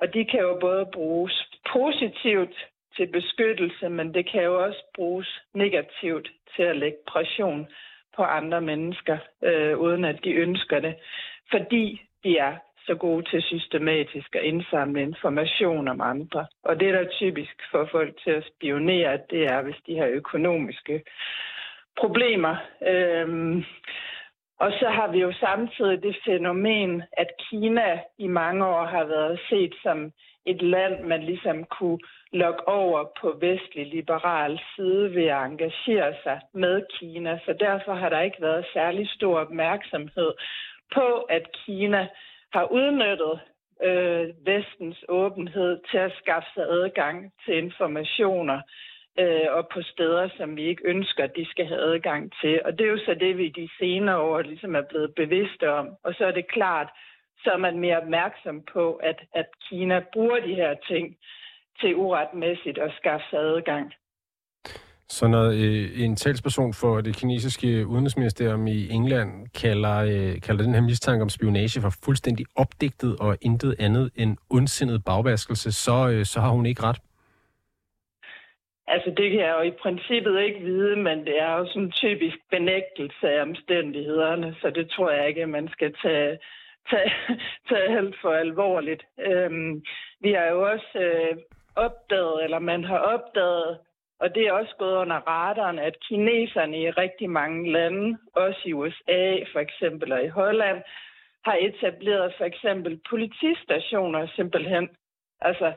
Og 0.00 0.14
de 0.14 0.24
kan 0.24 0.40
jo 0.40 0.58
både 0.60 0.86
bruges 0.92 1.48
positivt 1.72 2.56
til 2.96 3.06
beskyttelse, 3.06 3.88
men 3.88 4.14
det 4.14 4.30
kan 4.30 4.42
jo 4.42 4.64
også 4.64 4.84
bruges 4.94 5.40
negativt 5.54 6.28
til 6.56 6.62
at 6.62 6.76
lægge 6.76 6.98
pression 7.06 7.68
på 8.16 8.22
andre 8.22 8.60
mennesker, 8.60 9.18
øh, 9.42 9.78
uden 9.78 10.04
at 10.04 10.24
de 10.24 10.30
ønsker 10.30 10.80
det, 10.80 10.94
fordi 11.50 12.02
de 12.24 12.38
er 12.38 12.56
så 12.86 12.94
gode 12.94 13.30
til 13.30 13.42
systematisk 13.42 14.36
at 14.36 14.42
indsamle 14.42 15.02
information 15.02 15.88
om 15.88 16.00
andre. 16.00 16.46
Og 16.64 16.80
det, 16.80 16.94
der 16.94 17.00
er 17.00 17.10
typisk 17.20 17.56
for 17.70 17.88
folk 17.90 18.22
til 18.24 18.30
at 18.30 18.44
spionere, 18.44 19.18
det 19.30 19.42
er, 19.44 19.62
hvis 19.62 19.80
de 19.86 19.98
har 19.98 20.06
økonomiske 20.06 21.02
problemer. 22.00 22.56
Øhm, 22.86 23.64
og 24.60 24.72
så 24.80 24.88
har 24.88 25.08
vi 25.12 25.18
jo 25.18 25.32
samtidig 25.32 26.02
det 26.02 26.16
fænomen, 26.24 27.02
at 27.12 27.30
Kina 27.50 28.00
i 28.18 28.26
mange 28.26 28.66
år 28.66 28.84
har 28.84 29.04
været 29.04 29.40
set 29.48 29.74
som 29.82 30.12
et 30.46 30.62
land, 30.62 31.04
man 31.04 31.22
ligesom 31.22 31.64
kunne 31.64 31.98
lokke 32.32 32.68
over 32.68 33.04
på 33.20 33.36
vestlig 33.40 33.86
liberal 33.86 34.60
side 34.76 35.14
ved 35.14 35.26
at 35.26 35.44
engagere 35.44 36.14
sig 36.22 36.40
med 36.54 36.82
Kina. 36.98 37.38
Så 37.44 37.52
derfor 37.60 37.94
har 37.94 38.08
der 38.08 38.20
ikke 38.20 38.42
været 38.42 38.66
særlig 38.72 39.08
stor 39.08 39.38
opmærksomhed 39.40 40.32
på, 40.94 41.06
at 41.36 41.44
Kina 41.52 42.08
har 42.52 42.64
udnyttet 42.72 43.40
øh, 43.82 44.28
vestens 44.46 45.04
åbenhed 45.08 45.80
til 45.90 45.98
at 45.98 46.12
skaffe 46.22 46.48
sig 46.54 46.62
adgang 46.62 47.32
til 47.44 47.54
informationer 47.58 48.60
øh, 49.18 49.46
og 49.50 49.68
på 49.74 49.82
steder, 49.82 50.28
som 50.36 50.56
vi 50.56 50.62
ikke 50.62 50.82
ønsker, 50.84 51.24
at 51.24 51.36
de 51.36 51.46
skal 51.50 51.66
have 51.66 51.80
adgang 51.80 52.32
til. 52.40 52.60
Og 52.64 52.78
det 52.78 52.86
er 52.86 52.90
jo 52.90 52.98
så 52.98 53.14
det, 53.20 53.38
vi 53.38 53.48
de 53.48 53.68
senere 53.78 54.18
år 54.18 54.42
ligesom 54.42 54.74
er 54.74 54.82
blevet 54.90 55.14
bevidste 55.14 55.72
om. 55.72 55.88
Og 56.04 56.14
så 56.14 56.24
er 56.24 56.30
det 56.30 56.52
klart, 56.52 56.88
så 57.44 57.50
er 57.50 57.56
man 57.56 57.78
mere 57.78 58.00
opmærksom 58.00 58.62
på, 58.72 58.94
at, 58.94 59.18
at 59.34 59.46
Kina 59.68 60.00
bruger 60.12 60.40
de 60.40 60.54
her 60.54 60.74
ting 60.88 61.16
til 61.80 61.96
uretmæssigt 61.96 62.78
at 62.78 62.92
skaffe 62.98 63.26
sig 63.30 63.38
adgang. 63.38 63.92
Så 65.08 65.26
når 65.26 65.44
øh, 65.50 66.00
en 66.04 66.16
talsperson 66.16 66.74
for 66.74 67.00
det 67.00 67.16
kinesiske 67.16 67.86
udenrigsministerium 67.86 68.66
i 68.66 68.90
England 68.90 69.48
kalder, 69.48 69.96
øh, 69.96 70.40
kalder 70.40 70.64
den 70.64 70.74
her 70.74 70.80
mistanke 70.80 71.22
om 71.22 71.28
spionage 71.28 71.80
for 71.80 71.92
fuldstændig 72.04 72.46
opdigtet 72.56 73.16
og 73.16 73.36
intet 73.40 73.76
andet 73.78 74.10
end 74.16 74.36
ondsindet 74.50 75.04
bagvaskelse, 75.04 75.72
så, 75.72 76.08
øh, 76.08 76.24
så 76.24 76.40
har 76.40 76.50
hun 76.50 76.66
ikke 76.66 76.82
ret. 76.82 77.00
Altså, 78.92 79.10
det 79.10 79.30
kan 79.30 79.40
jeg 79.40 79.54
jo 79.58 79.62
i 79.62 79.80
princippet 79.82 80.40
ikke 80.40 80.60
vide, 80.60 80.96
men 80.96 81.26
det 81.26 81.42
er 81.42 81.52
jo 81.58 81.66
sådan 81.66 81.82
en 81.82 81.90
typisk 81.90 82.36
benægtelse 82.50 83.28
af 83.30 83.42
omstændighederne, 83.42 84.56
så 84.60 84.70
det 84.70 84.90
tror 84.90 85.10
jeg 85.10 85.28
ikke, 85.28 85.42
at 85.42 85.48
man 85.48 85.68
skal 85.68 85.94
tage, 86.02 86.38
tage, 86.90 87.12
tage 87.68 87.92
helt 87.92 88.16
for 88.22 88.32
alvorligt. 88.32 89.02
Øhm, 89.18 89.82
vi 90.20 90.32
har 90.32 90.46
jo 90.46 90.70
også 90.70 90.98
øh, 90.98 91.36
opdaget, 91.76 92.44
eller 92.44 92.58
man 92.58 92.84
har 92.84 92.98
opdaget, 92.98 93.78
og 94.20 94.34
det 94.34 94.42
er 94.46 94.52
også 94.52 94.74
gået 94.78 94.96
under 94.96 95.16
radaren, 95.16 95.78
at 95.78 95.96
kineserne 96.08 96.80
i 96.80 96.90
rigtig 96.90 97.30
mange 97.30 97.72
lande, 97.72 98.18
også 98.32 98.60
i 98.64 98.72
USA 98.72 99.44
for 99.52 99.58
eksempel 99.58 100.12
og 100.12 100.24
i 100.24 100.28
Holland, 100.28 100.82
har 101.44 101.56
etableret 101.60 102.34
for 102.38 102.44
eksempel 102.44 103.00
politistationer 103.10 104.26
simpelthen. 104.36 104.88
Altså, 105.40 105.72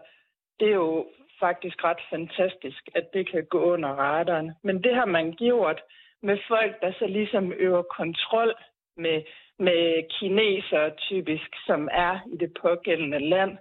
det 0.59 0.67
er 0.67 0.73
jo 0.73 1.05
faktisk 1.45 1.83
ret 1.83 2.03
fantastisk, 2.09 2.81
at 2.95 3.05
det 3.13 3.31
kan 3.31 3.45
gå 3.45 3.59
under 3.73 3.89
radaren. 3.89 4.51
Men 4.63 4.83
det 4.83 4.95
har 4.95 5.05
man 5.05 5.31
gjort 5.31 5.81
med 6.21 6.37
folk, 6.47 6.81
der 6.81 6.91
så 6.99 7.07
ligesom 7.07 7.53
øver 7.53 7.81
kontrol 7.81 8.53
med, 8.97 9.21
med 9.59 9.81
kinesere 10.19 10.89
typisk, 10.97 11.49
som 11.67 11.89
er 11.91 12.19
i 12.33 12.35
det 12.37 12.51
pågældende 12.61 13.19
land, 13.19 13.57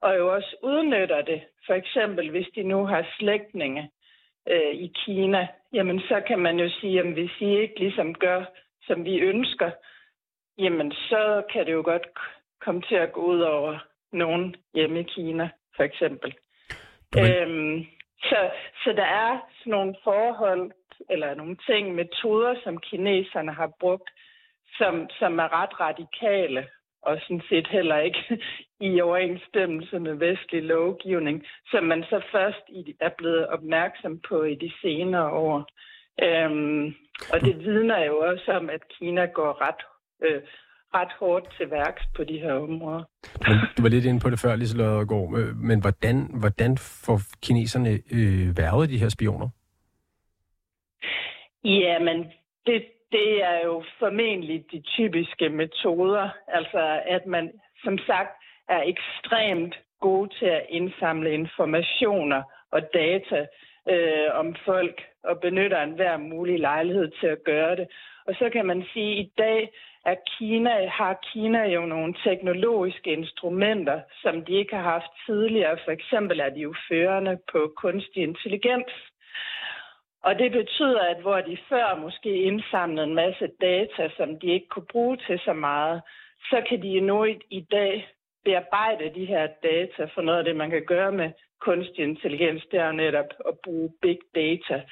og 0.00 0.16
jo 0.18 0.34
også 0.34 0.56
udnytter 0.62 1.22
det. 1.22 1.40
For 1.66 1.74
eksempel, 1.74 2.30
hvis 2.30 2.48
de 2.54 2.62
nu 2.62 2.86
har 2.86 3.06
slægtninge 3.18 3.90
øh, 4.48 4.74
i 4.74 4.92
Kina, 5.04 5.48
jamen 5.72 6.00
så 6.00 6.22
kan 6.26 6.38
man 6.38 6.58
jo 6.58 6.68
sige, 6.80 7.00
at 7.00 7.12
hvis 7.12 7.40
I 7.40 7.58
ikke 7.58 7.78
ligesom 7.78 8.14
gør, 8.14 8.44
som 8.82 9.04
vi 9.04 9.18
ønsker, 9.18 9.70
jamen 10.58 10.92
så 10.92 11.42
kan 11.52 11.66
det 11.66 11.72
jo 11.72 11.82
godt 11.84 12.06
komme 12.60 12.82
til 12.82 12.94
at 12.94 13.12
gå 13.12 13.20
ud 13.20 13.40
over 13.40 13.78
nogen 14.12 14.56
hjemme 14.74 15.00
i 15.00 15.02
Kina, 15.02 15.50
for 15.76 15.82
eksempel. 15.82 16.34
Øhm, 17.18 17.86
så, 18.22 18.50
så 18.84 18.92
der 18.92 19.04
er 19.04 19.38
sådan 19.58 19.70
nogle 19.70 19.94
forhold, 20.04 20.72
eller 21.10 21.34
nogle 21.34 21.56
ting, 21.66 21.94
metoder, 21.94 22.54
som 22.64 22.78
kineserne 22.78 23.52
har 23.52 23.72
brugt, 23.80 24.10
som, 24.78 25.08
som 25.18 25.38
er 25.38 25.62
ret 25.62 25.80
radikale, 25.80 26.66
og 27.02 27.18
sådan 27.20 27.42
set 27.48 27.68
heller 27.68 27.98
ikke 27.98 28.42
i 28.90 29.00
overensstemmelse 29.00 29.98
med 29.98 30.14
vestlig 30.14 30.62
lovgivning, 30.62 31.46
som 31.70 31.84
man 31.84 32.04
så 32.04 32.20
først 32.32 32.64
i, 32.68 32.96
er 33.00 33.10
blevet 33.18 33.46
opmærksom 33.46 34.20
på 34.28 34.42
i 34.42 34.54
de 34.54 34.72
senere 34.82 35.30
år. 35.30 35.66
Øhm, 36.22 36.94
og 37.32 37.40
det 37.40 37.58
vidner 37.64 38.04
jo 38.04 38.18
også 38.18 38.52
om, 38.52 38.70
at 38.70 38.88
Kina 38.88 39.24
går 39.26 39.60
ret 39.60 39.82
øh, 40.22 40.42
ret 40.94 41.12
hårdt 41.20 41.54
til 41.56 41.70
værks 41.70 42.02
på 42.16 42.24
de 42.24 42.38
her 42.38 42.52
områder. 42.52 43.02
Men 43.48 43.56
du 43.76 43.82
var 43.82 43.88
lidt 43.88 44.04
inde 44.04 44.20
på 44.20 44.30
det 44.30 44.40
før, 44.40 44.56
Liselotte 44.56 45.06
går. 45.06 45.26
Men 45.54 45.80
hvordan, 45.80 46.16
hvordan 46.40 46.78
får 46.78 47.18
kineserne 47.42 47.90
øh, 47.90 48.56
værvet 48.56 48.90
de 48.90 48.98
her 48.98 49.08
spioner? 49.08 49.48
Ja, 51.64 51.98
men 51.98 52.16
det, 52.66 52.84
det 53.12 53.44
er 53.44 53.60
jo 53.64 53.84
formentlig 53.98 54.64
de 54.72 54.80
typiske 54.80 55.48
metoder. 55.48 56.28
Altså 56.48 57.00
at 57.06 57.26
man 57.26 57.52
som 57.84 57.98
sagt 57.98 58.32
er 58.68 58.82
ekstremt 58.82 59.74
god 60.00 60.28
til 60.28 60.46
at 60.46 60.66
indsamle 60.68 61.32
informationer 61.32 62.42
og 62.72 62.80
data 62.94 63.46
øh, 63.88 64.28
om 64.34 64.54
folk 64.64 65.02
og 65.24 65.40
benytter 65.40 65.82
enhver 65.82 66.16
mulig 66.16 66.60
lejlighed 66.60 67.10
til 67.20 67.26
at 67.26 67.44
gøre 67.44 67.76
det. 67.76 67.86
Og 68.26 68.34
så 68.34 68.50
kan 68.52 68.66
man 68.66 68.84
sige, 68.92 69.12
at 69.12 69.26
i 69.26 69.32
dag 69.38 69.70
at 70.04 70.18
Kina, 70.38 70.86
har 70.86 71.18
Kina 71.32 71.64
jo 71.64 71.86
nogle 71.86 72.14
teknologiske 72.24 73.12
instrumenter, 73.12 74.00
som 74.22 74.44
de 74.44 74.52
ikke 74.52 74.76
har 74.76 74.82
haft 74.82 75.10
tidligere. 75.26 75.78
For 75.84 75.90
eksempel 75.90 76.40
er 76.40 76.50
de 76.50 76.60
jo 76.60 76.74
førende 76.88 77.38
på 77.52 77.72
kunstig 77.76 78.22
intelligens. 78.22 78.92
Og 80.22 80.38
det 80.38 80.52
betyder, 80.52 81.00
at 81.00 81.20
hvor 81.20 81.40
de 81.40 81.58
før 81.68 81.96
måske 81.96 82.42
indsamlede 82.42 83.06
en 83.06 83.14
masse 83.14 83.48
data, 83.60 84.08
som 84.16 84.40
de 84.40 84.46
ikke 84.46 84.68
kunne 84.68 84.90
bruge 84.92 85.16
til 85.16 85.38
så 85.38 85.52
meget, 85.52 86.02
så 86.50 86.62
kan 86.68 86.82
de 86.82 87.00
nu 87.00 87.24
i, 87.50 87.66
dag 87.70 88.08
bearbejde 88.44 89.14
de 89.14 89.24
her 89.24 89.46
data 89.62 90.04
for 90.14 90.22
noget 90.22 90.38
af 90.38 90.44
det, 90.44 90.56
man 90.56 90.70
kan 90.70 90.84
gøre 90.86 91.12
med 91.12 91.30
kunstig 91.60 92.04
intelligens, 92.04 92.62
det 92.70 92.80
er 92.80 92.92
netop 92.92 93.30
at 93.48 93.54
bruge 93.64 93.92
big 94.02 94.18
data. 94.34 94.82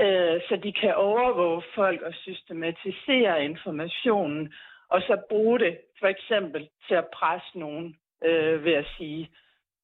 Øh, 0.00 0.40
så 0.48 0.56
de 0.62 0.72
kan 0.72 0.94
overvåge 0.94 1.62
folk 1.74 2.02
og 2.02 2.14
systematisere 2.14 3.44
informationen, 3.44 4.52
og 4.88 5.02
så 5.02 5.20
bruge 5.28 5.58
det 5.58 5.78
for 6.00 6.06
eksempel 6.06 6.68
til 6.88 6.94
at 6.94 7.08
presse 7.14 7.58
nogen 7.58 7.96
øh, 8.24 8.64
ved 8.64 8.72
at 8.72 8.86
sige, 8.96 9.30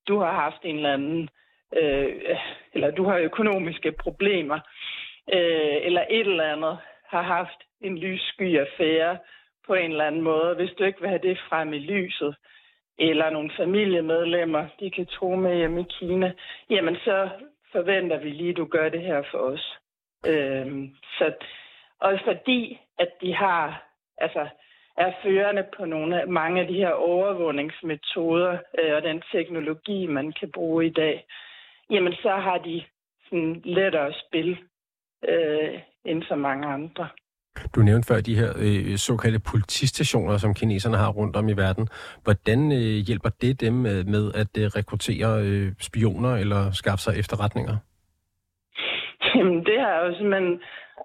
du 0.09 0.18
har 0.18 0.33
haft 0.33 0.64
en 0.64 0.76
eller 0.76 0.92
anden, 0.92 1.28
øh, 1.76 2.38
eller 2.75 2.90
du 2.90 3.04
har 3.04 3.18
økonomiske 3.18 3.92
problemer, 3.92 4.59
øh, 5.33 5.76
eller 5.87 6.04
et 6.11 6.26
eller 6.26 6.52
andet 6.52 6.78
har 7.06 7.23
haft 7.23 7.59
en 7.80 7.99
lyssky 7.99 8.59
affære 8.59 9.18
på 9.66 9.75
en 9.75 9.90
eller 9.90 10.04
anden 10.04 10.23
måde. 10.23 10.54
Hvis 10.54 10.71
du 10.78 10.85
ikke 10.85 11.00
vil 11.00 11.09
have 11.09 11.28
det 11.28 11.38
frem 11.49 11.73
i 11.73 11.78
lyset, 11.78 12.37
eller 12.99 13.30
nogle 13.30 13.50
familiemedlemmer, 13.56 14.66
de 14.80 14.90
kan 14.90 15.06
tro 15.06 15.35
med 15.37 15.56
hjemme 15.56 15.80
i 15.80 15.85
Kina, 15.99 16.33
jamen 16.71 16.97
så 16.97 17.28
forventer 17.73 18.18
vi 18.18 18.30
lige, 18.30 18.50
at 18.50 18.56
du 18.56 18.64
gør 18.64 18.88
det 18.88 19.02
her 19.02 19.23
for 19.30 19.38
os. 19.38 19.78
Øhm, 20.26 20.90
så, 21.19 21.35
også 22.00 22.25
fordi, 22.25 22.81
at 22.99 23.09
de 23.21 23.35
har, 23.35 23.87
altså, 24.19 24.49
er 24.97 25.12
førende 25.23 25.64
på 25.76 25.85
nogle 25.85 26.21
af, 26.21 26.28
mange 26.28 26.61
af 26.61 26.66
de 26.66 26.75
her 26.75 26.90
overvågningsmetoder 26.90 28.59
øh, 28.78 28.95
og 28.97 29.02
den 29.02 29.23
teknologi, 29.33 30.07
man 30.07 30.33
kan 30.40 30.50
bruge 30.54 30.87
i 30.87 30.90
dag, 30.90 31.26
jamen 31.90 32.12
så 32.12 32.37
har 32.37 32.59
de 32.59 32.85
sådan 33.25 33.62
lettere 33.64 34.12
spil 34.12 34.59
øh, 35.28 35.81
end 36.04 36.23
så 36.23 36.35
mange 36.35 36.66
andre. 36.66 37.09
Du 37.75 37.81
nævnte 37.81 38.07
før 38.07 38.21
de 38.21 38.37
her 38.37 38.52
øh, 38.59 38.97
såkaldte 38.97 39.40
politistationer, 39.50 40.37
som 40.38 40.54
kineserne 40.54 40.97
har 40.97 41.09
rundt 41.09 41.37
om 41.37 41.49
i 41.49 41.52
verden. 41.52 41.88
Hvordan 42.23 42.73
øh, 42.73 43.07
hjælper 43.07 43.28
det 43.40 43.61
dem 43.61 43.73
med, 43.73 44.04
med 44.04 44.33
at 44.35 44.59
øh, 44.59 44.66
rekruttere 44.66 45.43
øh, 45.43 45.73
spioner 45.81 46.37
eller 46.37 46.71
skaffe 46.73 47.02
sig 47.02 47.19
efterretninger? 47.19 47.76
Jamen, 49.35 49.67
det 49.67 49.81
har 49.81 50.05
jo 50.05 50.14
simpelthen 50.17 50.62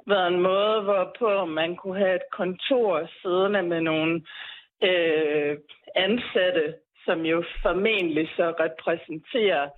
været 0.07 0.27
en 0.27 0.41
måde, 0.41 0.81
hvorpå 0.81 1.45
man 1.45 1.75
kunne 1.75 1.97
have 1.97 2.15
et 2.15 2.31
kontor 2.31 3.09
siddende 3.21 3.63
med 3.63 3.81
nogle 3.81 4.21
øh, 4.83 5.57
ansatte, 5.95 6.75
som 7.05 7.25
jo 7.25 7.43
formentlig 7.61 8.29
så 8.35 8.53
repræsenterer 8.59 9.69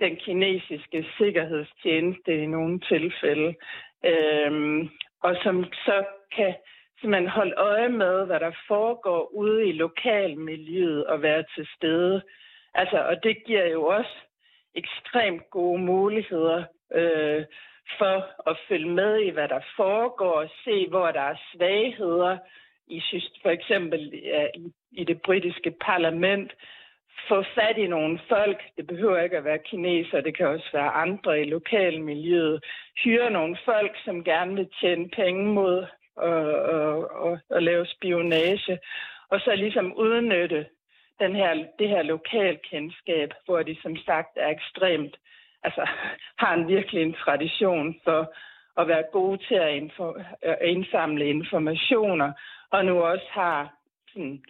den 0.00 0.16
kinesiske 0.16 1.06
sikkerhedstjeneste 1.18 2.42
i 2.42 2.46
nogle 2.46 2.80
tilfælde. 2.80 3.54
øh, 4.04 4.88
og 5.22 5.36
som 5.42 5.64
så 5.64 6.04
kan 6.36 6.54
simpelthen 7.00 7.28
holde 7.28 7.54
øje 7.56 7.88
med, 7.88 8.26
hvad 8.26 8.40
der 8.40 8.52
foregår 8.68 9.30
ude 9.34 9.68
i 9.68 9.72
lokalmiljøet 9.72 11.06
og 11.06 11.22
være 11.22 11.44
til 11.54 11.68
stede. 11.76 12.22
Altså, 12.74 12.98
og 12.98 13.22
det 13.22 13.44
giver 13.46 13.66
jo 13.66 13.84
også 13.86 14.16
ekstremt 14.74 15.50
gode 15.50 15.78
muligheder 15.78 16.64
øh, 16.94 17.44
for 17.98 18.50
at 18.50 18.56
følge 18.68 18.88
med 18.88 19.18
i, 19.18 19.30
hvad 19.30 19.48
der 19.48 19.60
foregår, 19.76 20.32
og 20.32 20.48
se, 20.64 20.88
hvor 20.88 21.10
der 21.10 21.20
er 21.20 21.36
svagheder, 21.52 22.38
i 22.86 23.02
for 23.42 23.50
eksempel 23.50 24.20
ja, 24.24 24.46
i, 24.92 25.04
det 25.04 25.22
britiske 25.22 25.70
parlament, 25.70 26.52
få 27.28 27.44
fat 27.54 27.78
i 27.78 27.86
nogle 27.86 28.20
folk, 28.28 28.62
det 28.76 28.86
behøver 28.86 29.22
ikke 29.22 29.36
at 29.36 29.44
være 29.44 29.58
kineser, 29.58 30.20
det 30.20 30.36
kan 30.36 30.46
også 30.46 30.68
være 30.72 30.90
andre 30.90 31.40
i 31.40 31.44
lokalmiljøet, 31.44 32.64
hyre 33.04 33.30
nogle 33.30 33.56
folk, 33.64 33.96
som 34.04 34.24
gerne 34.24 34.54
vil 34.54 34.68
tjene 34.80 35.08
penge 35.08 35.44
mod 35.54 35.86
og, 36.16 36.44
og, 36.74 37.32
at, 37.32 37.38
og 37.50 37.62
lave 37.62 37.86
spionage, 37.86 38.78
og 39.30 39.40
så 39.40 39.54
ligesom 39.54 39.96
udnytte 39.96 40.66
den 41.20 41.36
her, 41.36 41.66
det 41.78 41.88
her 41.88 42.02
lokalkendskab, 42.02 43.30
hvor 43.44 43.62
de 43.62 43.76
som 43.82 43.96
sagt 43.96 44.32
er 44.36 44.48
ekstremt, 44.48 45.16
altså 45.64 45.86
har 46.38 46.54
en 46.54 46.68
virkelig 46.68 47.02
en 47.02 47.14
tradition 47.14 48.00
for 48.04 48.34
at 48.80 48.88
være 48.88 49.04
gode 49.12 49.38
til 49.48 49.54
at, 49.54 49.82
øh, 49.82 50.24
at 50.42 50.58
indsamle 50.62 51.26
informationer, 51.26 52.32
og 52.70 52.84
nu 52.84 53.02
også 53.02 53.26
har 53.30 53.74
sådan, 54.12 54.42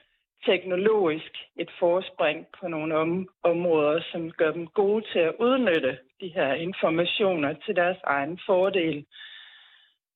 teknologisk 0.46 1.32
et 1.56 1.70
forspring 1.78 2.46
på 2.60 2.68
nogle 2.68 2.96
om- 2.96 3.28
områder, 3.42 4.02
som 4.12 4.30
gør 4.30 4.52
dem 4.52 4.66
gode 4.66 5.04
til 5.12 5.18
at 5.18 5.34
udnytte 5.38 5.98
de 6.20 6.28
her 6.28 6.54
informationer 6.54 7.52
til 7.52 7.76
deres 7.76 7.98
egen 8.04 8.40
fordel. 8.46 9.06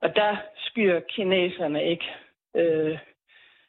Og 0.02 0.16
der 0.16 0.36
skyer 0.56 1.00
kineserne 1.00 1.84
ikke, 1.84 2.06
øh, 2.56 2.98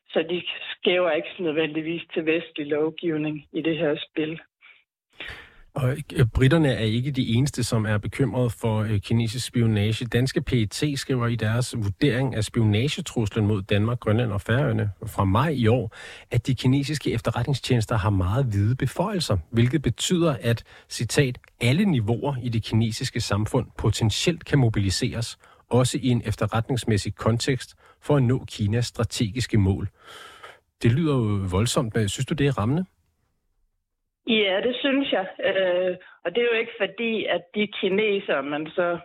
så 0.09 0.21
de 0.29 0.43
skæver 0.71 1.11
ikke 1.11 1.29
nødvendigvis 1.39 2.03
til 2.13 2.25
vestlig 2.25 2.67
lovgivning 2.67 3.47
i 3.53 3.61
det 3.61 3.77
her 3.77 3.95
spil. 4.09 4.41
Og 5.77 5.97
øh, 6.13 6.25
britterne 6.25 6.73
er 6.73 6.83
ikke 6.83 7.11
de 7.11 7.27
eneste, 7.27 7.63
som 7.63 7.85
er 7.85 7.97
bekymret 7.97 8.51
for 8.51 8.79
øh, 8.79 8.99
kinesisk 8.99 9.45
spionage. 9.45 10.05
Danske 10.05 10.41
PET 10.41 10.83
skriver 10.95 11.27
i 11.27 11.35
deres 11.35 11.75
vurdering 11.77 12.35
af 12.35 12.43
spionagetruslen 12.43 13.47
mod 13.47 13.61
Danmark, 13.61 13.99
Grønland 13.99 14.31
og 14.31 14.41
Færøerne 14.41 14.91
fra 15.05 15.23
maj 15.23 15.49
i 15.49 15.67
år, 15.67 15.95
at 16.31 16.47
de 16.47 16.55
kinesiske 16.55 17.11
efterretningstjenester 17.11 17.97
har 17.97 18.09
meget 18.09 18.45
hvide 18.45 18.75
beføjelser, 18.75 19.37
hvilket 19.49 19.81
betyder, 19.81 20.35
at, 20.41 20.63
citat, 20.89 21.37
alle 21.61 21.85
niveauer 21.85 22.35
i 22.43 22.49
det 22.49 22.63
kinesiske 22.63 23.21
samfund 23.21 23.67
potentielt 23.77 24.45
kan 24.45 24.59
mobiliseres, 24.59 25.37
også 25.69 25.97
i 26.01 26.07
en 26.07 26.21
efterretningsmæssig 26.25 27.15
kontekst, 27.15 27.75
for 28.01 28.15
at 28.15 28.23
nå 28.23 28.45
Kinas 28.47 28.85
strategiske 28.85 29.57
mål. 29.57 29.89
Det 30.83 30.91
lyder 30.91 31.13
jo 31.13 31.47
voldsomt, 31.49 31.95
men 31.95 32.09
synes 32.09 32.25
du, 32.25 32.33
det 32.33 32.47
er 32.47 32.57
rammende? 32.57 32.85
Ja, 34.27 34.61
det 34.63 34.75
synes 34.79 35.11
jeg. 35.11 35.27
Øh, 35.45 35.95
og 36.25 36.35
det 36.35 36.41
er 36.41 36.47
jo 36.53 36.59
ikke 36.59 36.77
fordi, 36.79 37.25
at 37.25 37.41
de 37.55 37.67
kinesere, 37.67 38.43
man 38.43 38.67
så 38.67 38.97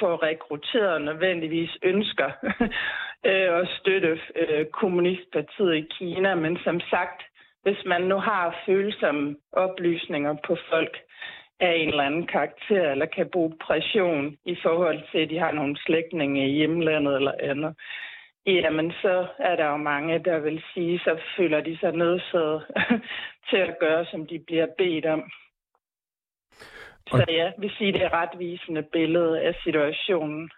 får 0.00 0.22
rekrutteret, 0.22 1.02
nødvendigvis 1.02 1.70
ønsker 1.82 2.30
øh, 3.28 3.60
at 3.60 3.68
støtte 3.80 4.20
øh, 4.36 4.66
kommunistpartiet 4.66 5.74
i 5.74 5.86
Kina. 5.98 6.34
Men 6.34 6.58
som 6.64 6.80
sagt, 6.80 7.22
hvis 7.62 7.84
man 7.86 8.02
nu 8.02 8.16
har 8.16 8.62
følsomme 8.66 9.36
oplysninger 9.52 10.36
på 10.46 10.56
folk 10.70 10.98
af 11.60 11.72
en 11.76 11.88
eller 11.88 12.04
anden 12.04 12.26
karakter, 12.26 12.90
eller 12.90 13.06
kan 13.06 13.28
bruge 13.32 13.52
pression 13.60 14.36
i 14.44 14.56
forhold 14.62 15.00
til, 15.12 15.18
at 15.18 15.30
de 15.30 15.38
har 15.38 15.52
nogle 15.52 15.76
slægtninge 15.86 16.48
i 16.48 16.52
hjemlandet 16.52 17.16
eller 17.16 17.32
andet, 17.40 17.74
Jamen, 18.46 18.92
så 19.02 19.26
er 19.38 19.56
der 19.56 19.66
jo 19.66 19.76
mange, 19.76 20.18
der 20.18 20.38
vil 20.38 20.62
sige, 20.74 20.98
så 20.98 21.20
føler 21.36 21.60
de 21.60 21.78
sig 21.78 21.92
nødsaget 21.92 22.62
til 23.50 23.56
at 23.56 23.76
gøre, 23.80 24.04
som 24.04 24.26
de 24.26 24.38
bliver 24.46 24.66
bedt 24.78 25.06
om. 25.06 25.30
Så 27.10 27.24
ja, 27.28 27.50
vi 27.58 27.68
siger, 27.78 27.92
det 27.92 28.02
er 28.02 28.14
retvisende 28.22 28.82
billede 28.92 29.40
af 29.40 29.54
situationen. 29.64 30.50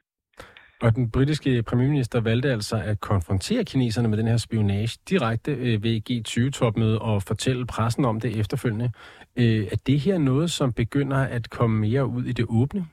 Og 0.82 0.94
den 0.94 1.10
britiske 1.10 1.62
premierminister 1.62 2.20
valgte 2.20 2.52
altså 2.52 2.76
at 2.76 3.00
konfrontere 3.00 3.64
kineserne 3.64 4.08
med 4.08 4.18
den 4.18 4.26
her 4.26 4.36
spionage 4.36 4.98
direkte 5.08 5.52
øh, 5.52 5.82
ved 5.84 5.96
G20-topmødet 6.10 6.98
og 6.98 7.22
fortælle 7.22 7.66
pressen 7.66 8.04
om 8.04 8.20
det 8.20 8.40
efterfølgende. 8.40 8.90
Øh, 9.36 9.62
er 9.72 9.76
det 9.86 10.00
her 10.00 10.18
noget, 10.18 10.50
som 10.50 10.72
begynder 10.72 11.20
at 11.36 11.50
komme 11.50 11.80
mere 11.80 12.06
ud 12.06 12.24
i 12.24 12.32
det 12.32 12.46
åbne? 12.48 12.86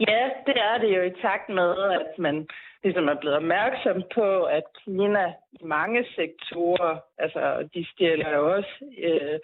Ja, 0.00 0.22
det 0.46 0.56
er 0.70 0.78
det 0.78 0.96
jo 0.96 1.02
i 1.02 1.20
takt 1.22 1.48
med, 1.48 1.70
at 2.00 2.18
man 2.18 2.46
ligesom 2.86 3.08
er 3.08 3.20
blevet 3.20 3.36
opmærksom 3.36 4.02
på, 4.14 4.28
at 4.58 4.64
Kina 4.80 5.26
i 5.60 5.64
mange 5.64 6.00
sektorer, 6.16 6.94
altså 7.18 7.68
de 7.74 7.86
stjæler 7.92 8.30
jo 8.36 8.54
også, 8.56 8.74
øh, 9.08 9.38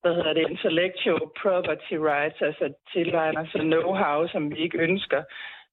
hvad 0.00 0.14
hedder 0.14 0.32
det, 0.32 0.50
intellectual 0.50 1.26
property 1.42 1.96
rights, 2.10 2.42
altså 2.48 2.66
tilegner 2.92 3.44
sig 3.46 3.60
know-how, 3.72 4.32
som 4.32 4.42
vi 4.50 4.56
ikke 4.56 4.78
ønsker, 4.78 5.22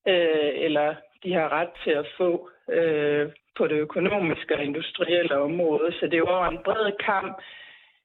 øh, 0.08 0.52
eller 0.66 0.96
de 1.24 1.34
har 1.34 1.48
ret 1.58 1.74
til 1.84 1.92
at 2.02 2.08
få 2.18 2.50
øh, 2.78 3.26
på 3.58 3.68
det 3.68 3.78
økonomiske 3.88 4.56
og 4.56 4.64
industrielle 4.64 5.36
område. 5.38 5.92
Så 6.00 6.06
det 6.06 6.14
er 6.14 6.26
jo 6.26 6.36
over 6.36 6.48
en 6.48 6.64
bred 6.66 6.92
kamp, 7.06 7.42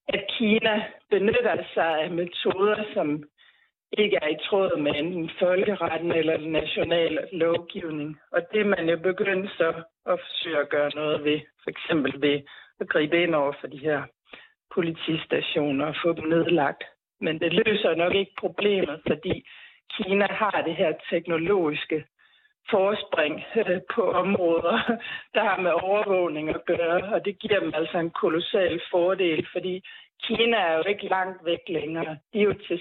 at 0.09 0.22
Kina 0.38 0.85
benytter 1.11 1.57
sig 1.74 2.00
af 2.05 2.11
metoder, 2.11 2.85
som 2.94 3.24
ikke 3.92 4.18
er 4.22 4.29
i 4.29 4.38
tråd 4.49 4.79
med 4.79 4.92
enten 4.94 5.31
folkeretten 5.38 6.12
eller 6.12 6.37
den 6.37 6.53
nationale 6.53 7.29
lovgivning. 7.33 8.20
Og 8.33 8.40
det 8.53 8.61
er 8.61 8.64
man 8.64 8.88
jo 8.88 8.96
begyndt 8.99 9.51
så 9.51 9.68
at 10.07 10.20
forsøge 10.20 10.59
at 10.59 10.68
gøre 10.68 10.90
noget 10.94 11.25
ved, 11.25 11.40
for 11.62 11.70
eksempel 11.70 12.22
ved 12.22 12.40
at 12.81 12.88
gribe 12.88 13.22
ind 13.22 13.35
over 13.35 13.53
for 13.61 13.66
de 13.66 13.79
her 13.79 14.03
politistationer 14.75 15.87
og 15.87 15.96
få 16.05 16.12
dem 16.12 16.29
nedlagt. 16.29 16.85
Men 17.20 17.40
det 17.40 17.53
løser 17.53 17.94
nok 17.94 18.14
ikke 18.14 18.33
problemet, 18.38 19.01
fordi 19.07 19.44
Kina 19.94 20.27
har 20.31 20.62
det 20.66 20.77
her 20.77 20.92
teknologiske 21.11 22.05
forspring 22.70 23.44
øh, 23.57 23.81
på 23.94 24.03
områder, 24.11 24.77
der 25.35 25.42
har 25.44 25.61
med 25.61 25.70
overvågning 25.70 26.49
at 26.49 26.64
gøre, 26.66 27.03
og 27.14 27.25
det 27.25 27.38
giver 27.38 27.61
dem 27.61 27.72
altså 27.75 27.99
en 27.99 28.11
kolossal 28.11 28.81
fordel, 28.90 29.46
fordi 29.53 29.83
Kina 30.22 30.57
er 30.57 30.77
jo 30.77 30.83
ikke 30.88 31.09
langt 31.09 31.44
væk 31.44 31.61
længere. 31.68 32.18
De 32.33 32.38
er 32.40 32.42
jo 32.42 32.55
til, 32.68 32.81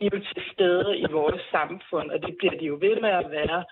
de 0.00 0.06
er 0.06 0.10
jo 0.14 0.20
til 0.20 0.42
stede 0.52 0.98
i 0.98 1.06
vores 1.12 1.42
samfund, 1.50 2.10
og 2.10 2.18
det 2.22 2.34
bliver 2.38 2.56
de 2.60 2.64
jo 2.64 2.76
ved 2.80 3.00
med 3.00 3.10
at 3.22 3.30
være. 3.30 3.64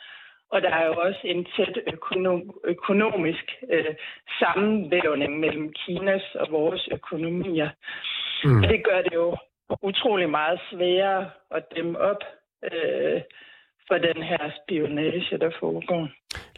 Og 0.53 0.63
der 0.63 0.71
er 0.71 0.87
jo 0.87 0.95
også 1.07 1.21
en 1.25 1.47
tæt 1.57 1.77
økonom, 1.93 2.41
økonomisk 2.65 3.47
øh, 3.73 3.95
sammenvævning 4.41 5.41
mellem 5.41 5.73
Kinas 5.73 6.27
og 6.35 6.47
vores 6.51 6.89
økonomier. 6.93 7.71
Mm. 8.45 8.63
Og 8.63 8.69
det 8.69 8.85
gør 8.85 9.01
det 9.03 9.15
jo 9.15 9.37
utrolig 9.83 10.31
meget 10.31 10.61
sværere 10.71 11.31
at 11.51 11.65
dem 11.77 11.97
op 11.97 12.23
øh, 12.65 13.21
for 13.89 13.99
den 14.09 14.23
her 14.23 14.51
spionage, 14.59 15.39
der 15.39 15.51
foregår. 15.61 16.09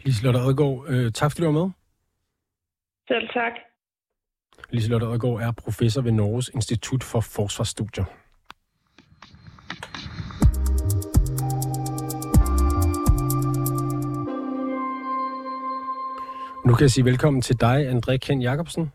Liselotte 0.05 0.39
Odgaard, 0.47 0.85
øh, 0.89 1.11
tak 1.11 1.31
fordi 1.31 1.41
du 1.41 1.51
var 1.51 1.59
med. 1.61 1.69
Selv 3.07 3.29
tak. 3.29 3.53
Liselotte 4.69 5.05
Odgaard 5.05 5.39
er 5.47 5.51
professor 5.63 6.01
ved 6.01 6.11
Norges 6.11 6.49
Institut 6.49 7.03
for 7.03 7.21
Forsvarsstudier. 7.35 8.05
Kan 16.79 16.83
jeg 16.83 16.91
sige 16.91 17.05
velkommen 17.05 17.41
til 17.41 17.61
dig, 17.61 17.89
André 17.89 18.17
Ken 18.17 18.41
Jacobsen. 18.41 18.91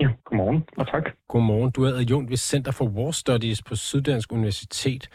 Ja, 0.00 0.08
godmorgen 0.24 0.64
og 0.76 0.86
tak. 0.86 1.02
Godmorgen. 1.28 1.70
Du 1.70 1.84
er 1.84 1.94
adjunkt 1.94 2.30
ved 2.30 2.36
Center 2.36 2.72
for 2.72 2.84
War 2.84 3.10
Studies 3.10 3.62
på 3.62 3.76
Syddansk 3.76 4.32
Universitet. 4.32 5.08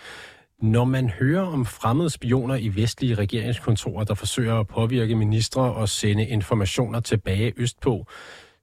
Når 0.62 0.86
man 0.86 1.10
hører 1.10 1.42
om 1.42 1.66
fremmede 1.66 2.10
spioner 2.10 2.56
i 2.56 2.68
vestlige 2.68 3.16
regeringskontorer, 3.16 4.04
der 4.04 4.14
forsøger 4.14 4.60
at 4.60 4.68
påvirke 4.68 5.16
ministre 5.16 5.62
og 5.62 5.90
sende 5.90 6.28
informationer 6.28 7.00
tilbage 7.00 7.54
østpå, 7.58 8.06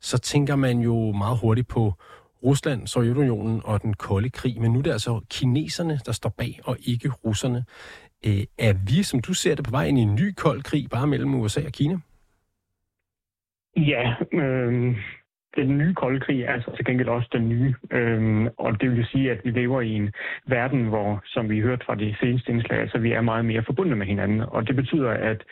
så 0.00 0.18
tænker 0.18 0.56
man 0.56 0.78
jo 0.78 1.12
meget 1.12 1.38
hurtigt 1.38 1.68
på 1.68 1.94
Rusland, 2.44 2.86
Sovjetunionen 2.86 3.60
og 3.64 3.82
den 3.82 3.94
kolde 3.94 4.30
krig. 4.30 4.60
Men 4.60 4.72
nu 4.72 4.78
er 4.78 4.82
det 4.82 4.92
altså 4.92 5.20
kineserne, 5.30 6.00
der 6.06 6.12
står 6.12 6.30
bag, 6.30 6.60
og 6.64 6.76
ikke 6.82 7.08
russerne. 7.08 7.64
Øh, 8.26 8.44
er 8.58 8.72
vi, 8.72 9.02
som 9.02 9.20
du 9.20 9.34
ser 9.34 9.54
det, 9.54 9.64
på 9.64 9.70
vej 9.70 9.84
ind 9.84 9.98
i 9.98 10.02
en 10.02 10.14
ny 10.14 10.34
kold 10.36 10.62
krig, 10.62 10.90
bare 10.90 11.06
mellem 11.06 11.34
USA 11.34 11.60
og 11.66 11.72
Kina? 11.72 11.98
Ja, 13.76 14.14
øh, 14.32 14.96
den 15.56 15.78
nye 15.78 15.94
kolde 15.94 16.20
krig 16.20 16.42
er 16.42 16.52
altså 16.52 16.70
til 16.76 16.84
gengæld 16.84 17.08
også 17.08 17.28
den 17.32 17.48
nye. 17.48 17.74
Øhm, 17.90 18.48
og 18.58 18.80
det 18.80 18.90
vil 18.90 19.06
sige, 19.06 19.30
at 19.30 19.40
vi 19.44 19.50
lever 19.50 19.80
i 19.80 19.90
en 19.90 20.12
verden, 20.46 20.84
hvor, 20.84 21.20
som 21.24 21.50
vi 21.50 21.60
hørte 21.60 21.84
fra 21.86 21.94
de 21.94 22.16
seneste 22.20 22.52
indslag, 22.52 22.80
altså 22.80 22.98
vi 22.98 23.12
er 23.12 23.20
meget 23.20 23.44
mere 23.44 23.62
forbundet 23.66 23.98
med 23.98 24.06
hinanden. 24.06 24.40
Og 24.40 24.68
det 24.68 24.76
betyder, 24.76 25.10
at 25.10 25.44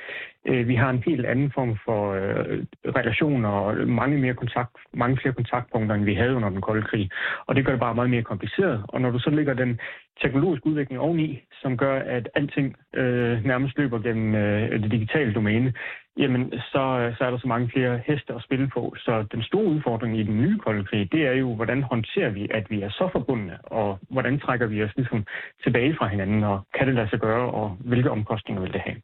øh, 0.47 0.69
vi 0.69 0.75
har 0.75 0.91
en 0.91 1.03
helt 1.07 1.27
anden 1.27 1.53
form 1.55 1.79
for 1.85 2.13
øh, 2.13 2.65
relationer 2.97 3.49
og 3.49 3.89
mange, 3.89 4.19
mere 4.19 4.35
kontakt, 4.35 4.77
mange 4.95 5.17
flere 5.17 5.35
kontaktpunkter, 5.35 5.95
end 5.95 6.05
vi 6.05 6.15
havde 6.15 6.35
under 6.35 6.49
den 6.51 6.61
kolde 6.61 6.83
krig. 6.83 7.11
Og 7.47 7.57
det 7.57 7.65
gør 7.65 7.73
det 7.73 7.81
bare 7.81 7.95
meget 7.95 8.11
mere 8.11 8.23
kompliceret. 8.23 8.85
Og 8.89 9.01
når 9.01 9.11
du 9.11 9.19
så 9.19 9.31
lægger 9.31 9.55
den 9.55 9.81
teknologiske 10.23 10.67
udvikling 10.67 11.01
oveni, 11.01 11.43
som 11.63 11.77
gør, 11.77 11.99
at 11.99 12.29
alting 12.35 12.77
øh, 12.95 13.45
nærmest 13.45 13.79
løber 13.79 13.99
gennem 13.99 14.35
øh, 14.35 14.83
det 14.83 14.91
digitale 14.91 15.35
domæne, 15.35 15.73
jamen 16.17 16.53
så, 16.73 16.83
øh, 17.01 17.17
så 17.17 17.25
er 17.25 17.31
der 17.31 17.39
så 17.39 17.49
mange 17.49 17.71
flere 17.75 18.01
heste 18.07 18.35
at 18.35 18.43
spille 18.43 18.69
på. 18.69 18.95
Så 18.97 19.25
den 19.33 19.43
store 19.43 19.65
udfordring 19.65 20.19
i 20.19 20.23
den 20.23 20.37
nye 20.37 20.59
kolde 20.59 20.85
krig, 20.85 21.13
det 21.13 21.27
er 21.27 21.33
jo, 21.33 21.55
hvordan 21.55 21.83
håndterer 21.83 22.31
vi, 22.31 22.49
at 22.51 22.71
vi 22.71 22.83
er 22.83 22.91
så 22.91 23.09
forbundne, 23.13 23.59
og 23.65 23.99
hvordan 24.11 24.41
trækker 24.41 24.67
vi 24.67 24.83
os 24.83 24.97
ligesom 24.97 25.27
tilbage 25.65 25.97
fra 25.99 26.07
hinanden, 26.07 26.45
og 26.45 26.67
kan 26.75 26.87
det 26.87 26.95
lade 26.95 27.11
sig 27.11 27.21
gøre, 27.21 27.51
og 27.51 27.77
hvilke 27.81 28.11
omkostninger 28.11 28.63
vil 28.63 28.73
det 28.73 28.81
have? 28.81 28.97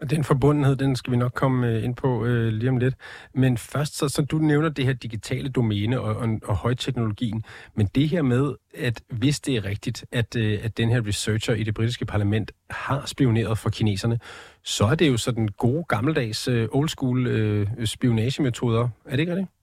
Og 0.00 0.10
den 0.10 0.24
forbundenhed, 0.24 0.76
den 0.76 0.96
skal 0.96 1.10
vi 1.10 1.16
nok 1.16 1.32
komme 1.34 1.68
øh, 1.68 1.84
ind 1.84 1.94
på 1.94 2.24
øh, 2.24 2.52
lige 2.52 2.70
om 2.70 2.76
lidt. 2.76 2.94
Men 3.34 3.58
først, 3.58 3.98
så, 3.98 4.08
så 4.08 4.22
du 4.22 4.38
nævner 4.38 4.68
det 4.68 4.84
her 4.84 4.92
digitale 4.92 5.48
domæne 5.48 6.00
og, 6.00 6.16
og, 6.16 6.28
og 6.44 6.56
højteknologien. 6.56 7.44
Men 7.74 7.88
det 7.94 8.08
her 8.08 8.22
med, 8.22 8.54
at 8.78 9.02
hvis 9.08 9.40
det 9.40 9.56
er 9.56 9.64
rigtigt, 9.64 10.04
at, 10.12 10.36
øh, 10.36 10.58
at 10.62 10.76
den 10.76 10.90
her 10.90 11.06
researcher 11.06 11.54
i 11.54 11.62
det 11.62 11.74
britiske 11.74 12.06
parlament 12.06 12.52
har 12.70 13.06
spioneret 13.06 13.58
for 13.58 13.70
kineserne, 13.70 14.18
så 14.64 14.84
er 14.84 14.94
det 14.94 15.08
jo 15.08 15.16
sådan 15.16 15.48
gode 15.48 15.84
gammeldags 15.88 16.48
øh, 16.48 16.68
old 16.72 16.88
school 16.88 17.26
øh, 17.26 17.66
spionagemetoder. 17.84 18.88
Er 19.04 19.10
det 19.10 19.18
ikke 19.18 19.32
rigtigt? 19.32 19.61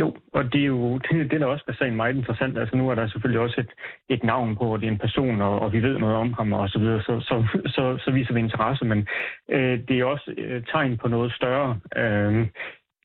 Jo, 0.00 0.16
og 0.32 0.52
det 0.52 0.60
er 0.60 0.66
jo 0.66 0.98
det, 0.98 1.30
det 1.30 1.42
er 1.42 1.46
også 1.46 1.64
basalt 1.66 1.94
meget 1.94 2.16
interessant. 2.16 2.58
Altså 2.58 2.76
nu 2.76 2.90
er 2.90 2.94
der 2.94 3.08
selvfølgelig 3.08 3.40
også 3.40 3.60
et, 3.60 3.72
et 4.08 4.24
navn 4.24 4.56
på, 4.56 4.64
og 4.72 4.80
det 4.80 4.86
er 4.86 4.92
en 4.92 4.98
person, 4.98 5.40
og, 5.40 5.60
og 5.60 5.72
vi 5.72 5.82
ved 5.82 5.98
noget 5.98 6.16
om 6.16 6.32
ham 6.32 6.52
og 6.52 6.68
så 6.68 6.78
videre, 6.78 7.02
så, 7.02 7.20
så, 7.20 7.46
så, 7.66 7.98
så 8.04 8.10
viser 8.10 8.34
vi 8.34 8.40
interesse, 8.40 8.84
men 8.84 9.08
øh, 9.50 9.80
det 9.88 10.00
er 10.00 10.04
også 10.04 10.34
øh, 10.38 10.62
tegn 10.72 10.98
på 10.98 11.08
noget 11.08 11.32
større. 11.32 11.80
Øh, 11.96 12.46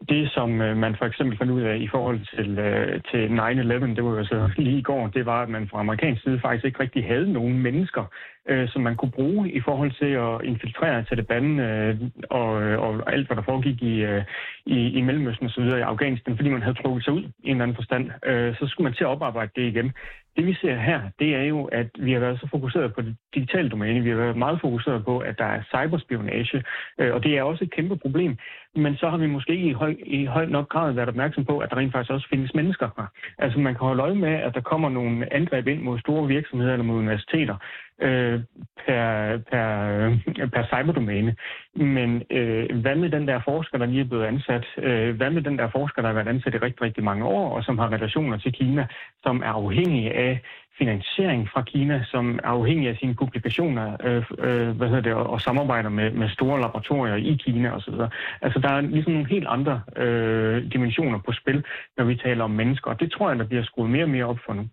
det, 0.10 0.32
som 0.32 0.62
øh, 0.62 0.78
man 0.78 0.96
for 0.96 1.06
eksempel 1.06 1.38
fandt 1.38 1.52
ud 1.52 1.62
af 1.62 1.78
i 1.78 1.88
forhold 1.88 2.20
til, 2.36 2.60
øh, 2.60 3.02
til 3.12 3.28
9-11, 3.28 3.96
det 3.96 4.04
var 4.04 4.12
jo 4.18 4.26
så 4.26 4.50
lige 4.58 4.80
i 4.80 4.82
går, 4.82 5.08
det 5.08 5.26
var, 5.26 5.42
at 5.44 5.50
man 5.50 5.68
fra 5.68 5.80
amerikansk 5.80 6.24
side 6.24 6.40
faktisk 6.40 6.66
ikke 6.66 6.80
rigtig 6.80 7.06
havde 7.06 7.34
nogen 7.34 7.60
mennesker, 7.60 8.04
øh, 8.50 8.70
som 8.70 8.82
man 8.82 8.96
kunne 8.96 9.12
bruge 9.12 9.52
i 9.52 9.62
forhold 9.62 9.92
til 9.92 10.12
at 10.26 10.42
infiltrere 10.44 11.04
Taliban 11.04 11.60
øh, 11.60 12.00
og, 12.30 12.64
øh, 12.64 12.80
og 12.80 13.14
alt, 13.14 13.28
hvad 13.28 13.38
der 13.38 13.44
foregik 13.44 13.82
i, 13.82 13.96
øh, 14.04 14.24
i, 14.66 14.90
i 14.98 15.02
Mellemøsten 15.02 15.48
osv. 15.48 15.64
i 15.64 15.90
Afghanistan, 15.92 16.36
fordi 16.36 16.50
man 16.50 16.62
havde 16.62 16.82
trukket 16.82 17.04
sig 17.04 17.14
ud 17.14 17.24
i 17.24 17.26
en 17.26 17.52
eller 17.52 17.64
anden 17.64 17.76
forstand. 17.76 18.12
Øh, 18.26 18.56
så 18.56 18.68
skulle 18.68 18.86
man 18.86 18.94
til 18.94 19.04
at 19.04 19.10
oparbejde 19.10 19.52
det 19.56 19.62
igen. 19.62 19.92
Det 20.38 20.46
vi 20.46 20.54
ser 20.54 20.76
her, 20.76 21.02
det 21.20 21.36
er 21.36 21.44
jo, 21.44 21.64
at 21.66 21.90
vi 22.00 22.12
har 22.14 22.20
været 22.20 22.40
så 22.40 22.48
fokuseret 22.52 22.94
på 22.94 23.02
det 23.02 23.16
digitale 23.36 23.70
domæne. 23.70 24.04
Vi 24.04 24.10
har 24.10 24.18
været 24.18 24.38
meget 24.38 24.62
fokuseret 24.62 25.06
på, 25.06 25.20
at 25.20 25.38
der 25.38 25.46
er 25.46 25.62
cyberspionage, 25.64 26.64
øh, 27.00 27.14
og 27.14 27.24
det 27.24 27.38
er 27.38 27.44
også 27.44 27.64
et 27.64 27.72
kæmpe 27.72 27.98
problem. 27.98 28.38
Men 28.76 28.98
så 28.98 29.10
har 29.10 29.18
vi 29.18 29.28
måske 29.28 29.52
ikke 29.52 29.70
i 29.70 29.74
høj, 29.74 29.96
i 30.06 30.26
høj 30.26 30.46
nok 30.46 30.70
grad 30.70 30.94
været 30.94 31.10
opmærksom 31.10 31.46
på, 31.46 31.60
at 31.60 31.70
der 31.70 31.78
rent 31.78 31.92
faktisk 31.92 32.12
også 32.12 32.28
findes 32.30 32.54
mennesker 32.54 32.90
her. 32.98 33.06
Altså 33.38 33.60
man 33.60 33.74
kan 33.74 33.88
holde 33.88 34.04
øje 34.04 34.16
med, 34.16 34.34
at 34.34 34.54
der 34.56 34.62
kommer 34.62 34.90
nogle 34.90 35.34
angreb 35.34 35.68
ind 35.68 35.82
mod 35.82 36.00
store 36.00 36.28
virksomheder 36.28 36.74
eller 36.74 36.86
mod 36.86 36.98
universiteter 36.98 37.56
øh, 38.02 38.40
per, 38.86 39.38
per, 39.52 39.68
øh, 39.98 40.50
per 40.54 40.64
cyberdomæne. 40.72 41.36
Men 41.76 42.24
øh, 42.32 42.82
hvad 42.82 42.96
med 42.96 43.10
den 43.10 43.28
der 43.28 43.40
forsker, 43.46 43.78
der 43.78 43.86
lige 43.86 44.02
er 44.02 44.10
blevet 44.12 44.26
ansat? 44.26 44.66
Øh, 44.78 45.16
hvad 45.16 45.30
med 45.30 45.42
den 45.42 45.58
der 45.58 45.70
forsker, 45.70 46.02
der 46.02 46.10
har 46.10 46.16
været 46.16 46.28
ansat 46.28 46.54
i 46.54 46.58
rigtig, 46.58 46.82
rigtig 46.82 47.04
mange 47.04 47.26
år, 47.26 47.56
og 47.56 47.64
som 47.64 47.78
har 47.78 47.92
relationer 47.92 48.38
til 48.38 48.54
Kina, 48.54 48.88
som 49.24 49.42
er 49.42 49.52
afhængige 49.52 50.14
af 50.14 50.42
finansiering 50.78 51.50
fra 51.50 51.62
Kina, 51.62 52.04
som 52.12 52.40
er 52.44 52.48
afhængig 52.48 52.90
af 52.90 52.98
sine 53.00 53.16
publikationer 53.16 53.98
øh, 54.04 54.26
øh, 54.38 54.70
hvad 54.78 54.88
hedder 54.88 55.02
det, 55.02 55.14
og, 55.14 55.30
og 55.30 55.42
samarbejder 55.42 55.90
med, 55.90 56.12
med 56.12 56.30
store 56.30 56.62
laboratorier 56.62 57.16
i 57.16 57.34
Kina 57.44 57.70
osv. 57.76 57.94
Altså 58.42 58.60
der 58.60 58.70
er 58.70 58.82
ligesom 58.82 59.14
nogle 59.14 59.30
helt 59.30 59.48
andre 59.48 59.82
øh, 59.96 60.72
dimensioner 60.74 61.20
på 61.26 61.32
spil, 61.32 61.66
når 61.98 62.06
vi 62.06 62.16
taler 62.16 62.44
om 62.44 62.52
mennesker, 62.52 62.92
og 62.92 63.00
det 63.00 63.12
tror 63.12 63.30
jeg, 63.30 63.40
der 63.40 63.46
bliver 63.46 63.64
skruet 63.64 63.90
mere 63.90 64.04
og 64.04 64.10
mere 64.10 64.26
op 64.26 64.40
for 64.46 64.54
nu. 64.54 64.68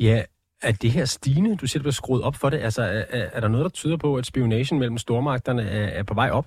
Ja, 0.00 0.22
er 0.62 0.72
det 0.82 0.90
her 0.90 1.04
stigende? 1.04 1.56
Du 1.56 1.66
siger, 1.66 1.80
du 1.80 1.82
bliver 1.82 1.92
skruet 1.92 2.22
op 2.22 2.34
for 2.34 2.50
det. 2.50 2.58
Altså, 2.58 2.82
er, 2.82 3.04
er 3.32 3.40
der 3.40 3.48
noget, 3.48 3.64
der 3.64 3.70
tyder 3.70 3.96
på, 3.96 4.16
at 4.16 4.26
spionagen 4.26 4.78
mellem 4.78 4.98
stormagterne 4.98 5.62
er, 5.62 5.86
er 5.98 6.02
på 6.02 6.14
vej 6.14 6.30
op? 6.30 6.46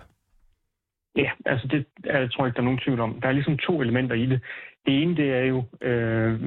Ja, 1.15 1.29
altså 1.45 1.67
det 1.67 1.85
er, 2.05 2.19
jeg 2.19 2.31
tror 2.31 2.45
ikke, 2.45 2.55
der 2.55 2.61
er 2.61 2.65
nogen 2.65 2.79
tvivl 2.85 2.99
om. 2.99 3.21
Der 3.21 3.27
er 3.27 3.31
ligesom 3.31 3.57
to 3.57 3.81
elementer 3.81 4.15
i 4.15 4.25
det. 4.25 4.41
Det 4.85 5.01
ene, 5.01 5.15
det 5.15 5.29
er 5.33 5.45
jo, 5.45 5.63
øh, 5.81 6.41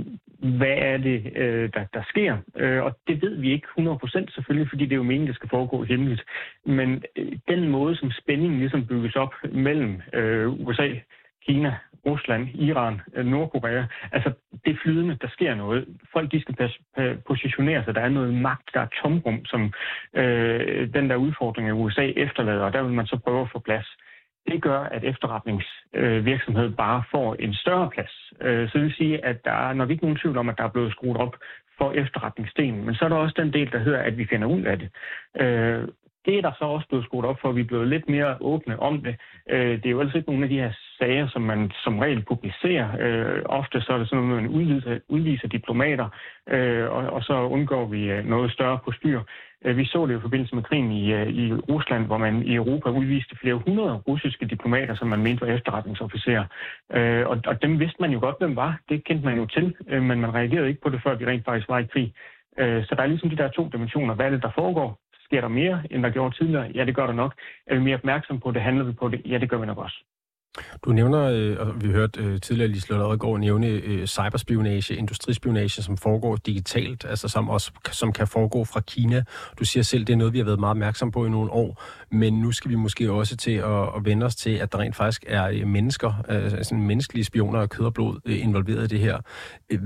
hvad 0.58 0.76
er 0.76 0.96
det, 0.96 1.32
øh, 1.36 1.70
der, 1.74 1.84
der 1.94 2.02
sker? 2.08 2.36
Øh, 2.56 2.82
og 2.84 2.98
det 3.06 3.22
ved 3.22 3.34
vi 3.34 3.52
ikke 3.52 3.66
100% 3.78 4.34
selvfølgelig, 4.34 4.68
fordi 4.70 4.84
det 4.84 4.92
er 4.92 4.96
jo 4.96 5.02
meningen, 5.02 5.28
det 5.28 5.36
skal 5.36 5.48
foregå 5.48 5.84
hemmeligt. 5.84 6.22
Men 6.66 7.02
øh, 7.16 7.32
den 7.48 7.68
måde, 7.68 7.96
som 7.96 8.10
spændingen 8.10 8.58
ligesom 8.58 8.86
bygges 8.86 9.16
op 9.16 9.34
mellem 9.52 10.02
øh, 10.12 10.48
USA, 10.52 10.88
Kina, 11.46 11.78
Rusland, 12.06 12.48
Iran, 12.54 13.00
øh, 13.14 13.26
Nordkorea. 13.26 13.84
Altså, 14.12 14.32
det 14.64 14.70
er 14.72 14.82
flydende, 14.82 15.18
der 15.20 15.28
sker 15.28 15.54
noget. 15.54 15.84
Folk, 16.12 16.32
de 16.32 16.40
skal 16.40 16.72
positionere 17.26 17.84
sig. 17.84 17.94
Der 17.94 18.00
er 18.00 18.08
noget 18.08 18.34
magt, 18.34 18.70
der 18.74 18.80
er 18.80 18.86
tomrum, 19.02 19.44
som 19.44 19.72
øh, 20.14 20.94
den 20.94 21.10
der 21.10 21.16
udfordring 21.16 21.68
af 21.68 21.72
USA 21.72 22.06
efterlader, 22.16 22.64
og 22.64 22.72
der 22.72 22.82
vil 22.82 22.92
man 22.92 23.06
så 23.06 23.18
prøve 23.24 23.40
at 23.40 23.50
få 23.52 23.58
plads. 23.58 23.86
Det 24.48 24.62
gør, 24.62 24.80
at 24.80 25.04
efterretningsvirksomhed 25.04 26.68
øh, 26.68 26.76
bare 26.76 27.02
får 27.10 27.34
en 27.34 27.54
større 27.54 27.90
plads. 27.90 28.32
Øh, 28.40 28.68
så 28.68 28.78
det 28.78 28.84
vil 28.84 28.94
sige, 28.94 29.24
at 29.24 29.44
der 29.44 29.68
er 29.68 29.72
nok 29.72 29.90
ikke 29.90 30.04
nogen 30.04 30.18
tvivl 30.18 30.38
om, 30.38 30.48
at 30.48 30.58
der 30.58 30.64
er 30.64 30.74
blevet 30.74 30.92
skruet 30.92 31.16
op 31.16 31.36
for 31.78 31.92
efterretningsdelen. 31.92 32.84
Men 32.84 32.94
så 32.94 33.04
er 33.04 33.08
der 33.08 33.16
også 33.16 33.34
den 33.36 33.52
del, 33.52 33.72
der 33.72 33.78
hedder, 33.78 33.98
at 33.98 34.18
vi 34.18 34.26
finder 34.30 34.48
ud 34.48 34.62
af 34.62 34.78
det. 34.78 34.88
Øh, 35.40 35.88
det 36.26 36.38
er 36.38 36.42
der 36.42 36.52
så 36.58 36.64
også 36.64 36.88
blevet 36.88 37.04
skruet 37.04 37.26
op 37.26 37.38
for, 37.40 37.48
at 37.48 37.56
vi 37.56 37.60
er 37.60 37.64
blevet 37.72 37.88
lidt 37.88 38.08
mere 38.08 38.36
åbne 38.40 38.80
om 38.80 39.02
det. 39.02 39.16
Øh, 39.50 39.76
det 39.82 39.86
er 39.86 39.90
jo 39.90 40.00
altså 40.00 40.16
ikke 40.18 40.30
nogle 40.30 40.44
af 40.44 40.48
de 40.48 40.60
her 40.60 40.72
sager, 40.98 41.28
som 41.28 41.42
man 41.42 41.70
som 41.84 41.98
regel 41.98 42.22
publicerer. 42.22 42.88
Øh, 43.00 43.42
ofte 43.46 43.80
så 43.80 43.92
er 43.92 43.98
det 43.98 44.08
sådan 44.08 44.24
noget, 44.24 44.42
man 44.42 44.52
udviser, 44.52 44.98
udviser 45.08 45.48
diplomater, 45.48 46.08
øh, 46.48 46.90
og, 46.90 47.02
og 47.16 47.22
så 47.22 47.34
undgår 47.34 47.86
vi 47.86 48.10
øh, 48.10 48.24
noget 48.24 48.52
større 48.52 48.78
på 48.84 48.92
styr. 48.92 49.20
Øh, 49.64 49.76
vi 49.76 49.84
så 49.84 50.06
det 50.06 50.12
jo 50.12 50.18
i 50.18 50.26
forbindelse 50.28 50.54
med 50.54 50.62
krigen 50.62 50.92
i, 50.92 51.12
øh, 51.12 51.28
i 51.28 51.52
Rusland, 51.52 52.06
hvor 52.06 52.18
man 52.18 52.42
i 52.42 52.54
Europa 52.54 52.88
udviste 52.90 53.36
flere 53.36 53.54
hundrede 53.54 53.94
russiske 53.94 54.46
diplomater, 54.46 54.94
som 54.94 55.08
man 55.08 55.22
mente 55.22 55.46
var 55.46 55.52
efterretningsofficerer. 55.52 56.44
Øh, 56.92 57.26
og, 57.26 57.40
og 57.46 57.62
dem 57.62 57.80
vidste 57.80 58.00
man 58.00 58.10
jo 58.10 58.20
godt, 58.20 58.36
hvem 58.38 58.56
var. 58.56 58.80
Det 58.88 59.04
kendte 59.04 59.24
man 59.24 59.38
jo 59.38 59.46
til, 59.46 59.74
øh, 59.88 60.02
men 60.02 60.20
man 60.20 60.34
reagerede 60.34 60.68
ikke 60.68 60.80
på 60.80 60.88
det, 60.88 61.02
før 61.02 61.14
vi 61.14 61.26
rent 61.26 61.44
faktisk 61.44 61.68
var 61.68 61.78
i 61.78 61.86
krig. 61.86 62.14
Så 62.58 62.94
der 62.96 63.02
er 63.02 63.06
ligesom 63.06 63.30
de 63.30 63.36
der 63.36 63.48
to 63.48 63.68
dimensioner. 63.72 64.14
Hvad 64.14 64.26
er 64.26 64.30
det, 64.30 64.42
der 64.42 64.50
foregår? 64.54 65.03
Sker 65.24 65.40
der 65.40 65.48
mere, 65.48 65.82
end 65.90 66.02
der 66.02 66.10
gjorde 66.10 66.36
tidligere? 66.36 66.70
Ja, 66.74 66.84
det 66.84 66.94
gør 66.96 67.06
der 67.06 67.12
nok. 67.14 67.34
Er 67.66 67.74
vi 67.74 67.80
mere 67.80 67.94
opmærksom 67.94 68.40
på 68.40 68.50
det? 68.50 68.62
Handler 68.62 68.84
vi 68.84 68.92
på 68.92 69.08
det? 69.08 69.22
Ja, 69.26 69.38
det 69.38 69.50
gør 69.50 69.58
vi 69.58 69.66
nok 69.66 69.78
også. 69.78 70.04
Du 70.84 70.92
nævner, 70.92 71.20
øh, 71.20 71.56
og 71.60 71.82
vi 71.82 71.88
hørte 71.88 72.20
øh, 72.20 72.40
tidligere 72.40 72.70
Liselotte 72.70 73.04
Odgaard 73.04 73.40
nævne 73.40 73.66
øh, 73.66 74.06
cyberspionage, 74.06 74.94
industrispionage, 74.94 75.82
som 75.82 75.96
foregår 75.96 76.36
digitalt, 76.36 77.04
altså 77.04 77.28
som 77.28 77.48
også 77.48 77.70
som 77.92 78.12
kan 78.12 78.26
foregå 78.26 78.64
fra 78.64 78.80
Kina. 78.80 79.22
Du 79.58 79.64
siger 79.64 79.82
selv, 79.82 80.04
det 80.04 80.12
er 80.12 80.16
noget, 80.16 80.32
vi 80.32 80.38
har 80.38 80.44
været 80.44 80.60
meget 80.60 80.70
opmærksom 80.70 81.10
på 81.10 81.26
i 81.26 81.30
nogle 81.30 81.50
år, 81.50 81.82
men 82.10 82.40
nu 82.40 82.52
skal 82.52 82.70
vi 82.70 82.74
måske 82.74 83.12
også 83.12 83.36
til 83.36 83.50
at, 83.50 83.82
at 83.96 84.04
vende 84.04 84.26
os 84.26 84.36
til, 84.36 84.50
at 84.50 84.72
der 84.72 84.78
rent 84.78 84.96
faktisk 84.96 85.24
er 85.28 85.48
øh, 85.52 85.66
mennesker, 85.66 86.12
altså 86.28 86.58
sådan 86.62 86.86
menneskelige 86.86 87.24
spioner 87.24 87.60
og 87.60 87.70
kød 87.70 87.86
og 87.86 87.94
blod 87.94 88.20
involveret 88.26 88.84
i 88.84 88.86
det 88.86 89.00
her. 89.00 89.18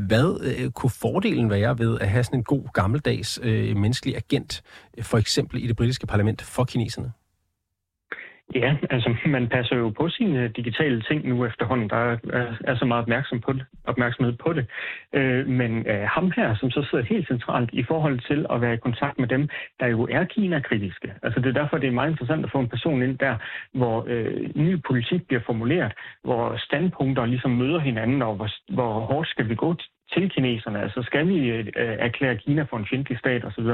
Hvad 0.06 0.70
kunne 0.70 0.90
fordelen 0.90 1.50
være 1.50 1.78
ved 1.78 1.98
at 2.00 2.08
have 2.08 2.24
sådan 2.24 2.38
en 2.38 2.44
god 2.44 2.72
gammeldags 2.72 3.40
menneskelig 3.42 4.16
agent, 4.16 4.62
for 5.02 5.18
eksempel 5.18 5.64
i 5.64 5.66
det 5.66 5.76
britiske 5.76 6.06
parlament 6.06 6.42
for 6.42 6.64
kineserne? 6.64 7.12
Ja, 8.54 8.76
altså 8.90 9.14
man 9.26 9.48
passer 9.48 9.76
jo 9.76 9.88
på 9.88 10.08
sine 10.08 10.48
digitale 10.48 11.02
ting 11.02 11.28
nu 11.28 11.44
efterhånden. 11.44 11.90
Der 11.90 11.96
er, 11.96 12.16
er 12.64 12.76
så 12.76 12.84
meget 12.84 13.02
opmærksom 13.02 13.40
på 13.40 13.52
det, 13.52 13.64
opmærksomhed 13.84 14.32
på 14.32 14.52
det. 14.52 14.66
Øh, 15.12 15.46
men 15.46 15.86
øh, 15.86 16.08
ham 16.14 16.32
her, 16.36 16.56
som 16.56 16.70
så 16.70 16.86
sidder 16.90 17.04
helt 17.04 17.28
centralt 17.28 17.70
i 17.72 17.82
forhold 17.82 18.20
til 18.20 18.46
at 18.50 18.60
være 18.60 18.74
i 18.74 18.84
kontakt 18.86 19.18
med 19.18 19.28
dem, 19.28 19.48
der 19.80 19.86
jo 19.86 20.08
er 20.10 20.24
Kina-kritiske. 20.24 21.12
Altså 21.22 21.40
det 21.40 21.48
er 21.48 21.60
derfor, 21.60 21.78
det 21.78 21.86
er 21.86 21.92
meget 21.92 22.10
interessant 22.10 22.44
at 22.44 22.52
få 22.52 22.58
en 22.58 22.68
person 22.68 23.02
ind 23.02 23.18
der, 23.18 23.36
hvor 23.72 24.04
øh, 24.08 24.50
ny 24.54 24.82
politik 24.86 25.26
bliver 25.26 25.42
formuleret, 25.46 25.92
hvor 26.24 26.56
standpunkter 26.56 27.26
ligesom 27.26 27.50
møder 27.50 27.78
hinanden, 27.78 28.22
og 28.22 28.34
hvor, 28.34 28.48
hvor 28.68 28.92
hårdt 29.00 29.28
skal 29.28 29.48
vi 29.48 29.54
gå 29.54 29.74
til 30.12 30.30
kineserne? 30.30 30.82
Altså 30.82 31.02
skal 31.02 31.28
vi 31.28 31.48
øh, 31.48 31.66
erklære 31.76 32.36
Kina 32.36 32.62
for 32.62 32.76
en 32.76 32.86
fjendtlig 32.90 33.18
stat 33.18 33.44
osv.? 33.44 33.66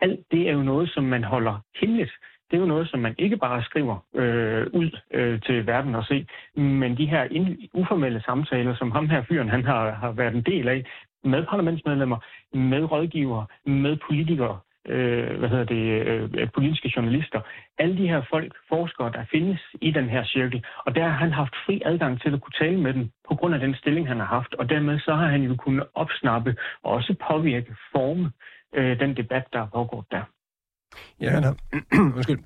Alt 0.00 0.20
det 0.30 0.48
er 0.48 0.52
jo 0.52 0.62
noget, 0.62 0.90
som 0.90 1.04
man 1.04 1.24
holder 1.24 1.64
hemmeligt 1.80 2.12
det 2.50 2.56
er 2.56 2.60
jo 2.60 2.66
noget, 2.66 2.88
som 2.88 3.00
man 3.00 3.14
ikke 3.18 3.36
bare 3.36 3.62
skriver 3.62 3.96
øh, 4.14 4.66
ud 4.72 4.90
øh, 5.14 5.40
til 5.40 5.66
verden 5.66 5.94
og 5.94 6.04
se, 6.04 6.26
men 6.56 6.96
de 6.96 7.06
her 7.06 7.28
uformelle 7.72 8.22
samtaler, 8.22 8.74
som 8.74 8.90
ham 8.90 9.08
her 9.08 9.22
fyren 9.22 9.48
han 9.48 9.64
har, 9.64 9.90
har 9.90 10.12
været 10.12 10.34
en 10.34 10.42
del 10.42 10.68
af, 10.68 10.84
med 11.24 11.46
parlamentsmedlemmer, 11.46 12.18
med 12.52 12.90
rådgivere, 12.92 13.46
med 13.64 13.96
politikere, 14.08 14.58
øh, 14.88 15.38
hvad 15.38 15.48
hedder 15.48 15.64
det, 15.64 16.06
øh, 16.06 16.48
politiske 16.54 16.92
journalister. 16.96 17.40
Alle 17.78 17.96
de 17.96 18.08
her 18.08 18.22
folk, 18.30 18.52
forskere, 18.68 19.12
der 19.12 19.24
findes 19.30 19.60
i 19.80 19.90
den 19.90 20.08
her 20.08 20.24
cirkel, 20.24 20.64
og 20.86 20.94
der 20.94 21.02
har 21.02 21.16
han 21.24 21.32
haft 21.32 21.54
fri 21.66 21.82
adgang 21.84 22.20
til 22.20 22.34
at 22.34 22.40
kunne 22.40 22.58
tale 22.60 22.80
med 22.80 22.94
dem 22.94 23.10
på 23.28 23.34
grund 23.34 23.54
af 23.54 23.60
den 23.60 23.74
stilling, 23.74 24.08
han 24.08 24.18
har 24.18 24.26
haft, 24.26 24.54
og 24.54 24.70
dermed 24.70 24.98
så 24.98 25.14
har 25.14 25.26
han 25.26 25.42
jo 25.42 25.56
kunnet 25.56 25.86
opsnappe 25.94 26.56
og 26.82 26.92
også 26.92 27.14
påvirke, 27.30 27.76
forme 27.92 28.32
øh, 28.74 29.00
den 29.00 29.16
debat, 29.16 29.44
der 29.52 29.60
er 29.60 29.66
pågået 29.72 30.04
der. 30.10 30.22
Ja, 31.20 31.30
han 31.30 31.42
har, 31.42 31.56
undskyld. 32.16 32.38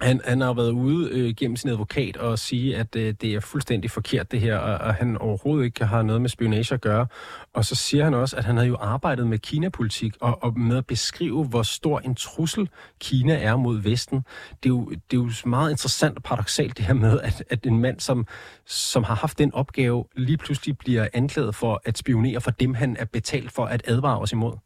Han, 0.00 0.20
han 0.24 0.40
har 0.40 0.52
været 0.52 0.70
ude 0.70 1.10
øh, 1.10 1.34
gennem 1.34 1.56
sin 1.56 1.70
advokat 1.70 2.16
og 2.16 2.38
sige, 2.38 2.76
at 2.76 2.96
øh, 2.96 3.14
det 3.20 3.34
er 3.34 3.40
fuldstændig 3.40 3.90
forkert 3.90 4.32
det 4.32 4.40
her, 4.40 4.56
og, 4.56 4.78
og 4.78 4.94
han 4.94 5.16
overhovedet 5.16 5.64
ikke 5.64 5.84
har 5.84 6.02
noget 6.02 6.20
med 6.20 6.28
spionage 6.28 6.74
at 6.74 6.80
gøre. 6.80 7.06
Og 7.52 7.64
så 7.64 7.74
siger 7.74 8.04
han 8.04 8.14
også, 8.14 8.36
at 8.36 8.44
han 8.44 8.56
havde 8.56 8.68
jo 8.68 8.76
arbejdet 8.80 9.26
med 9.26 9.38
Kina-politik 9.38 10.14
og, 10.20 10.42
og 10.42 10.60
med 10.60 10.76
at 10.76 10.86
beskrive, 10.86 11.44
hvor 11.44 11.62
stor 11.62 12.00
en 12.00 12.14
trussel 12.14 12.68
Kina 13.00 13.42
er 13.42 13.56
mod 13.56 13.82
Vesten. 13.82 14.18
Det 14.62 14.68
er 14.68 14.68
jo, 14.68 14.90
det 14.90 15.16
er 15.16 15.22
jo 15.22 15.30
meget 15.44 15.70
interessant 15.70 16.16
og 16.16 16.22
paradoxalt 16.22 16.76
det 16.76 16.84
her 16.84 16.94
med, 16.94 17.20
at, 17.20 17.44
at 17.50 17.66
en 17.66 17.78
mand, 17.78 18.00
som, 18.00 18.26
som 18.66 19.04
har 19.04 19.14
haft 19.14 19.38
den 19.38 19.54
opgave, 19.54 20.04
lige 20.16 20.38
pludselig 20.38 20.78
bliver 20.78 21.08
anklaget 21.12 21.54
for 21.54 21.82
at 21.84 21.98
spionere 21.98 22.40
for 22.40 22.50
dem, 22.50 22.74
han 22.74 22.96
er 22.96 23.04
betalt 23.04 23.52
for 23.52 23.64
at 23.64 23.82
advare 23.86 24.18
os 24.18 24.32
imod. 24.32 24.56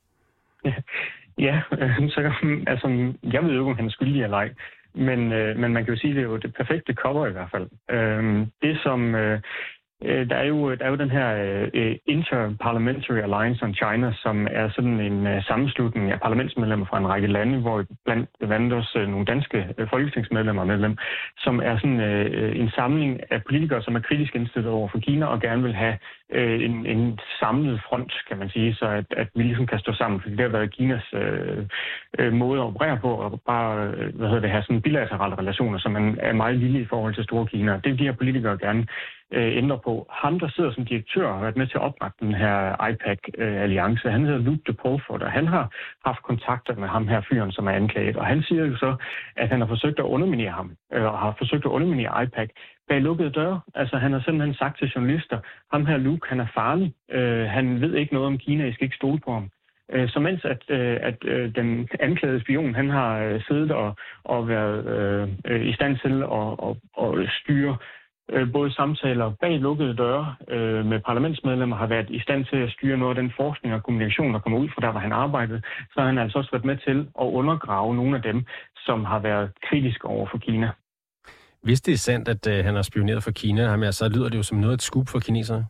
Ja, 1.39 1.63
ja 1.79 2.09
så, 2.15 2.33
altså, 2.67 3.13
jeg 3.23 3.43
ved 3.43 3.53
jo 3.53 3.61
ikke, 3.61 3.71
om 3.71 3.77
han 3.77 3.87
er 3.87 3.91
skyldig 3.91 4.23
eller 4.23 4.37
ej. 4.37 4.51
Men, 4.95 5.33
øh, 5.33 5.57
men 5.57 5.73
man 5.73 5.85
kan 5.85 5.95
jo 5.95 6.01
sige, 6.01 6.11
at 6.11 6.17
det 6.17 6.23
er 6.23 6.29
jo 6.29 6.37
det 6.37 6.55
perfekte 6.55 6.95
cover 6.95 7.27
i 7.27 7.33
hvert 7.33 7.51
fald. 7.51 7.69
Øh, 7.91 8.47
det 8.63 8.81
som... 8.83 9.15
Øh, 9.15 9.41
øh, 10.05 10.29
der 10.31 10.37
er, 10.37 10.45
jo, 10.45 10.75
der 10.75 10.85
er 10.85 10.91
jo 10.91 10.97
den 10.97 11.11
her 11.11 11.29
øh, 11.45 11.69
uh, 11.75 11.95
Interparliamentary 12.07 13.21
Alliance 13.27 13.65
on 13.65 13.75
China, 13.75 14.13
som 14.25 14.49
er 14.51 14.69
sådan 14.71 15.01
en 15.01 15.27
uh, 15.27 15.45
sammenslutning 15.45 16.11
af 16.11 16.21
parlamentsmedlemmer 16.21 16.87
fra 16.87 16.99
en 16.99 17.09
række 17.09 17.27
lande, 17.27 17.59
hvor 17.59 17.85
blandt 18.05 18.29
andet 18.41 18.73
også 18.73 19.03
uh, 19.03 19.09
nogle 19.09 19.27
danske 19.27 19.67
uh, 19.79 19.89
folketingsmedlemmer 19.91 20.65
med 20.65 20.79
dem, 20.79 20.97
som 21.39 21.61
er 21.65 21.77
sådan 21.77 22.01
uh, 22.01 22.61
en 22.61 22.71
samling 22.71 23.21
af 23.31 23.45
politikere, 23.45 23.83
som 23.83 23.97
er 23.97 24.01
kritisk 24.01 24.35
indstillet 24.35 24.71
over 24.71 24.89
for 24.89 24.99
Kina 24.99 25.27
og 25.27 25.41
gerne 25.41 25.63
vil 25.63 25.75
have 25.75 25.97
uh, 26.35 26.65
en, 26.67 26.87
en 26.87 27.19
samlet 27.41 27.81
front, 27.89 28.13
kan 28.29 28.39
man 28.39 28.49
sige, 28.51 28.75
så 28.75 28.87
at, 28.87 29.07
at 29.17 29.29
vi 29.35 29.43
ligesom 29.43 29.67
kan 29.67 29.79
stå 29.79 29.93
sammen, 29.93 30.21
fordi 30.21 30.37
det 30.37 30.45
har 30.45 30.59
været 30.59 30.75
Kinas 30.75 31.15
uh, 31.15 32.33
måde 32.33 32.61
at 32.61 32.67
operere 32.67 32.99
på, 32.99 33.11
og 33.11 33.41
bare 33.47 33.87
hvad 34.15 34.29
hedder 34.29 34.41
det, 34.41 34.51
have 34.51 34.63
sådan 34.63 34.83
bilaterale 34.83 35.39
relationer, 35.39 35.79
som 35.79 35.93
man 35.93 36.19
er 36.21 36.33
meget 36.33 36.57
lille 36.57 36.81
i 36.81 36.85
forhold 36.85 37.15
til 37.15 37.25
store 37.25 37.47
Kina. 37.47 37.73
Det 37.73 37.91
vil 37.91 37.99
de 37.99 38.05
her 38.05 38.13
politikere 38.13 38.59
gerne 38.59 38.87
øh, 39.33 39.57
ændre 39.57 39.79
på. 39.85 40.07
Ham, 40.11 40.39
der 40.39 40.49
sidder 40.49 40.73
som 40.73 40.85
direktør, 40.85 41.33
har 41.33 41.41
været 41.41 41.57
med 41.57 41.67
til 41.67 41.79
at 41.79 41.83
oprette 41.83 42.17
den 42.21 42.35
her 42.35 42.57
IPAC-alliance. 42.89 44.11
Han 44.11 44.25
hedder 44.25 44.39
Luke 44.39 44.63
de 44.67 44.73
Polford, 44.73 45.23
og 45.23 45.31
han 45.31 45.47
har 45.47 45.65
haft 46.05 46.23
kontakter 46.23 46.75
med 46.77 46.89
ham 46.89 47.09
her 47.09 47.21
fyren, 47.31 47.53
som 47.53 47.67
er 47.67 47.73
anklaget. 47.73 48.17
Og 48.17 48.27
han 48.27 48.43
siger 48.43 48.65
jo 48.65 48.77
så, 48.77 48.97
at 49.37 49.49
han 49.49 49.61
har 49.61 49.67
forsøgt 49.67 49.99
at 49.99 50.05
underminere 50.15 50.51
ham, 50.51 50.77
øh, 50.93 51.05
og 51.05 51.19
har 51.19 51.35
forsøgt 51.39 51.65
at 51.65 51.71
underminere 51.71 52.23
IPAC 52.23 52.49
bag 52.89 53.01
lukkede 53.01 53.31
døre. 53.31 53.61
Altså, 53.75 53.97
han 53.97 54.13
har 54.13 54.21
simpelthen 54.21 54.55
sagt 54.55 54.79
til 54.79 54.93
journalister, 54.95 55.39
ham 55.73 55.87
her 55.87 55.97
Luke, 55.97 56.29
han 56.29 56.41
er 56.41 56.47
farlig. 56.55 56.95
Øh, 57.11 57.47
han 57.47 57.81
ved 57.81 57.95
ikke 57.95 58.15
noget 58.15 58.27
om 58.27 58.39
Kina, 58.39 58.67
I 58.67 58.73
skal 58.73 58.85
ikke 58.85 58.97
stole 58.97 59.21
på 59.21 59.33
ham. 59.33 59.51
Øh, 59.93 60.09
så 60.09 60.21
mens 60.21 60.45
at, 60.45 60.63
øh, 60.69 60.99
at 61.03 61.19
øh, 61.25 61.55
den 61.55 61.89
anklagede 62.01 62.41
spion, 62.41 62.75
han 62.75 62.91
har 62.91 63.43
siddet 63.49 63.71
og, 63.71 63.97
og 64.25 64.49
været 64.49 64.79
øh, 65.45 65.67
i 65.67 65.73
stand 65.73 65.99
til 65.99 66.23
at, 66.23 66.49
at, 66.69 66.75
at 67.03 67.31
styre 67.41 67.77
både 68.53 68.73
samtaler 68.73 69.33
bag 69.41 69.59
lukkede 69.61 69.97
døre 69.97 70.35
øh, 70.49 70.87
med 70.87 71.01
parlamentsmedlemmer, 71.01 71.77
har 71.77 71.87
været 71.87 72.11
i 72.11 72.21
stand 72.21 72.45
til 72.45 72.57
at 72.57 72.71
styre 72.71 72.97
noget 72.97 73.17
af 73.17 73.23
den 73.23 73.33
forskning 73.37 73.75
og 73.75 73.83
kommunikation, 73.83 74.35
der 74.35 74.41
kommer 74.41 74.59
ud 74.59 74.69
fra 74.69 74.81
der, 74.81 74.91
hvor 74.91 75.01
han 75.01 75.13
arbejdede, 75.13 75.63
så 75.93 76.01
har 76.01 76.07
han 76.07 76.19
altså 76.19 76.39
også 76.39 76.51
været 76.51 76.65
med 76.65 76.77
til 76.77 76.99
at 77.21 77.27
undergrave 77.41 77.95
nogle 77.95 78.17
af 78.17 78.23
dem, 78.23 78.45
som 78.77 79.05
har 79.05 79.19
været 79.19 79.51
kritiske 79.69 80.05
over 80.05 80.27
for 80.31 80.39
Kina. 80.39 80.71
Hvis 81.63 81.81
det 81.81 81.93
er 81.95 81.99
sandt, 81.99 82.29
at 82.29 82.47
øh, 82.47 82.65
han 82.65 82.75
har 82.75 82.83
spioneret 82.83 83.23
for 83.23 83.31
Kina, 83.31 83.67
ham, 83.67 83.93
så 83.93 84.09
lyder 84.09 84.29
det 84.29 84.37
jo 84.39 84.43
som 84.43 84.59
noget 84.59 84.75
et 84.75 84.83
skub 84.83 85.09
for 85.09 85.19
kineserne. 85.19 85.67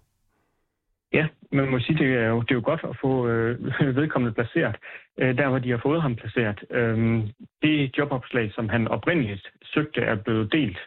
Ja, 1.13 1.27
man 1.53 1.71
må 1.71 1.79
sige, 1.79 1.99
det 1.99 2.17
er 2.17 2.29
jo, 2.29 2.41
det 2.41 2.51
er 2.51 2.55
jo 2.55 2.63
godt 2.65 2.81
at 2.85 2.97
få 3.01 3.29
øh, 3.29 3.59
vedkommende 4.01 4.35
placeret, 4.35 4.77
øh, 5.19 5.39
der 5.39 5.49
hvor 5.49 5.59
de 5.59 5.71
har 5.71 5.81
fået 5.83 6.03
ham 6.03 6.17
placeret. 6.17 6.65
Øh, 6.71 7.23
det 7.63 7.99
jobopslag, 7.99 8.53
som 8.55 8.69
han 8.69 8.89
oprindeligt 8.89 9.47
søgte, 9.65 10.01
er 10.01 10.15
blevet 10.15 10.53
delt 10.53 10.79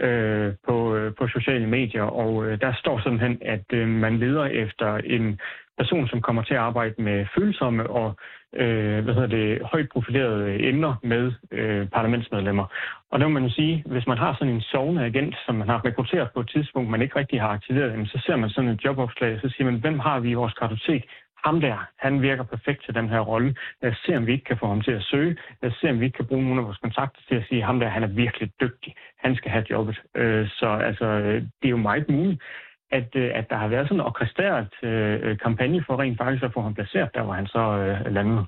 øh, 0.00 0.52
på, 0.68 0.96
øh, 0.96 1.14
på 1.18 1.28
sociale 1.28 1.66
medier, 1.66 2.02
og 2.02 2.46
øh, 2.46 2.60
der 2.60 2.72
står 2.72 3.00
simpelthen, 3.00 3.38
at 3.42 3.64
øh, 3.72 3.88
man 3.88 4.18
leder 4.18 4.44
efter 4.44 4.96
en 4.96 5.40
person, 5.78 6.08
som 6.08 6.20
kommer 6.20 6.42
til 6.42 6.54
at 6.54 6.60
arbejde 6.60 7.02
med 7.02 7.26
følsomme 7.36 7.90
og 7.90 8.16
øh, 8.56 9.04
hvad 9.04 9.14
hedder 9.14 9.36
det, 9.38 9.62
højt 9.72 9.88
profilerede 9.92 10.68
emner 10.68 10.94
med 11.02 11.32
øh, 11.50 11.88
parlamentsmedlemmer. 11.88 12.66
Og 13.10 13.20
der 13.20 13.28
må 13.28 13.32
man 13.32 13.44
jo 13.48 13.50
sige, 13.50 13.82
hvis 13.86 14.06
man 14.06 14.18
har 14.18 14.34
sådan 14.34 14.54
en 14.54 14.60
sovende 14.60 15.04
agent, 15.04 15.36
som 15.46 15.54
man 15.54 15.68
har 15.68 15.84
rekrutteret 15.84 16.28
på 16.34 16.40
et 16.40 16.50
tidspunkt, 16.54 16.90
man 16.90 17.02
ikke 17.02 17.18
rigtig 17.18 17.40
har 17.40 17.48
aktiveret, 17.48 18.08
så 18.08 18.22
ser 18.26 18.36
man 18.36 18.50
sådan 18.50 18.70
et 18.70 18.84
jobopslag, 18.84 19.40
så 19.40 19.48
siger 19.48 19.64
man, 19.70 19.80
hvem 19.80 19.98
har 19.98 20.20
vi 20.20 20.30
i 20.30 20.40
vores 20.42 20.54
kartotek, 20.54 21.04
ham 21.44 21.60
der, 21.60 21.76
han 21.98 22.22
virker 22.22 22.42
perfekt 22.42 22.84
til 22.84 22.94
den 22.94 23.08
her 23.08 23.20
rolle. 23.20 23.54
Lad 23.82 23.90
os 23.90 24.02
se, 24.06 24.16
om 24.16 24.26
vi 24.26 24.32
ikke 24.32 24.44
kan 24.44 24.58
få 24.58 24.66
ham 24.66 24.80
til 24.80 24.90
at 24.92 25.02
søge. 25.02 25.36
Lad 25.62 25.70
os 25.70 25.76
se, 25.80 25.90
om 25.90 26.00
vi 26.00 26.04
ikke 26.04 26.16
kan 26.16 26.26
bruge 26.26 26.44
nogle 26.44 26.60
af 26.60 26.66
vores 26.66 26.78
kontakter 26.78 27.20
til 27.28 27.34
at 27.34 27.44
sige, 27.48 27.62
ham 27.62 27.80
der, 27.80 27.88
han 27.88 28.02
er 28.02 28.06
virkelig 28.24 28.52
dygtig. 28.60 28.94
Han 29.18 29.36
skal 29.36 29.50
have 29.50 29.64
jobbet. 29.70 30.02
Øh, 30.14 30.48
så 30.48 30.68
altså, 30.88 31.06
øh, 31.06 31.42
det 31.42 31.66
er 31.66 31.76
jo 31.76 31.76
meget 31.76 32.08
muligt, 32.08 32.42
at, 32.90 33.08
øh, 33.16 33.30
at 33.34 33.50
der 33.50 33.56
har 33.56 33.68
været 33.68 33.88
sådan 33.88 34.00
en 34.00 34.06
orkestreret 34.06 34.68
øh, 34.82 35.20
øh, 35.22 35.38
kampagne 35.38 35.84
for 35.86 36.00
rent 36.00 36.18
faktisk 36.18 36.44
at 36.44 36.52
få 36.52 36.60
ham 36.60 36.74
placeret, 36.74 37.14
der 37.14 37.22
hvor 37.22 37.32
han 37.32 37.46
så 37.46 37.62
landede. 38.06 38.46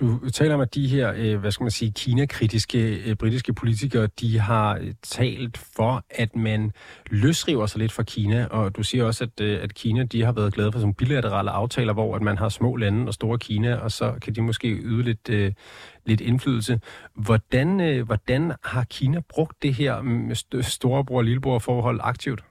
Du 0.00 0.30
taler 0.30 0.54
om, 0.54 0.60
at 0.60 0.74
de 0.74 0.88
her, 0.88 1.12
øh, 1.16 1.40
hvad 1.40 1.50
skal 1.50 1.64
man 1.64 1.70
sige, 1.70 1.92
Kina-kritiske 1.92 3.10
øh, 3.10 3.16
britiske 3.16 3.54
politikere, 3.54 4.06
de 4.06 4.38
har 4.38 4.78
øh, 4.80 4.94
talt 5.02 5.58
for, 5.76 6.04
at 6.10 6.36
man 6.36 6.72
løsriver 7.10 7.66
sig 7.66 7.78
lidt 7.80 7.92
fra 7.92 8.02
Kina, 8.02 8.46
og 8.46 8.76
du 8.76 8.82
siger 8.82 9.04
også, 9.04 9.24
at, 9.24 9.40
at 9.40 9.74
Kina, 9.74 10.04
de 10.04 10.24
har 10.24 10.32
været 10.32 10.54
glade 10.54 10.72
for 10.72 10.78
sådan 10.78 10.94
bilaterale 10.94 11.50
aftaler, 11.50 11.92
hvor 11.92 12.16
at 12.16 12.22
man 12.22 12.38
har 12.38 12.48
små 12.48 12.76
lande 12.76 13.06
og 13.06 13.14
store 13.14 13.38
Kina, 13.38 13.74
og 13.74 13.92
så 13.92 14.14
kan 14.22 14.34
de 14.34 14.42
måske 14.42 14.68
yde 14.68 15.02
lidt, 15.02 15.54
lidt 16.06 16.20
indflydelse. 16.20 16.80
Hvordan, 17.14 18.02
hvordan 18.04 18.52
har 18.64 18.84
Kina 18.84 19.20
brugt 19.28 19.62
det 19.62 19.74
her 19.74 20.02
mm, 20.02 20.08
med 20.08 20.62
storebror- 20.62 21.16
og 21.16 21.24
lillebror-forhold 21.24 22.00
aktivt? 22.02 22.44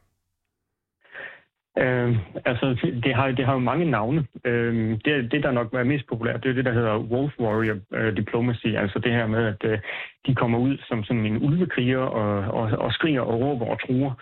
Øh, 1.78 2.18
altså, 2.46 2.66
det 3.04 3.16
har, 3.16 3.32
det 3.32 3.46
har 3.46 3.54
jo 3.54 3.60
mange 3.60 3.86
navne. 3.86 4.26
Øh, 4.46 5.00
det, 5.06 5.32
det, 5.32 5.44
der 5.44 5.52
nok 5.52 5.74
er 5.74 5.84
mest 5.84 6.08
populært, 6.08 6.44
det 6.44 6.50
er 6.50 6.54
det, 6.54 6.66
der 6.66 6.74
hedder 6.74 6.98
Wolf 6.98 7.34
Warrior 7.40 7.78
øh, 7.94 8.18
Diplomacy. 8.18 8.68
Altså 8.68 9.00
det 9.00 9.12
her 9.12 9.28
med, 9.28 9.46
at 9.46 9.72
øh, 9.72 9.80
de 10.28 10.36
kommer 10.36 10.60
ud 10.60 10.78
som 10.88 11.04
sådan 11.04 11.26
en 11.26 11.44
ulvekriger 11.44 12.00
og, 12.00 12.62
og, 12.62 12.80
og 12.80 12.92
skriger 12.94 13.22
og 13.22 13.42
råber 13.42 13.66
og 13.66 13.80
truer. 13.88 14.14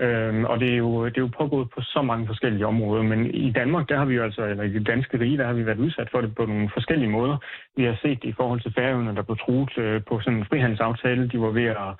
Øh, 0.00 0.44
og 0.44 0.60
det 0.60 0.72
er, 0.72 0.76
jo, 0.76 1.04
det 1.04 1.16
er 1.16 1.22
jo 1.22 1.30
pågået 1.38 1.70
på 1.70 1.80
så 1.80 2.02
mange 2.02 2.26
forskellige 2.26 2.66
områder. 2.66 3.02
Men 3.02 3.34
i 3.34 3.52
Danmark, 3.52 3.88
der 3.88 3.98
har 3.98 4.04
vi 4.04 4.14
jo 4.14 4.22
altså, 4.22 4.42
eller 4.44 4.62
i 4.62 4.72
det 4.72 4.86
danske 4.86 5.20
rige, 5.20 5.38
der 5.38 5.46
har 5.46 5.52
vi 5.52 5.66
været 5.66 5.78
udsat 5.78 6.08
for 6.10 6.20
det 6.20 6.34
på 6.34 6.46
nogle 6.46 6.70
forskellige 6.74 7.10
måder. 7.10 7.36
Vi 7.76 7.84
har 7.84 7.98
set 8.02 8.22
det 8.22 8.28
i 8.28 8.38
forhold 8.40 8.60
til 8.60 8.74
færøerne, 8.78 9.16
der 9.16 9.22
blev 9.22 9.36
truet 9.36 9.78
øh, 9.78 10.02
på 10.08 10.20
sådan 10.20 10.38
en 10.38 10.46
frihandelsaftale. 10.50 11.28
De 11.28 11.40
var 11.40 11.50
ved 11.50 11.64
at 11.64 11.94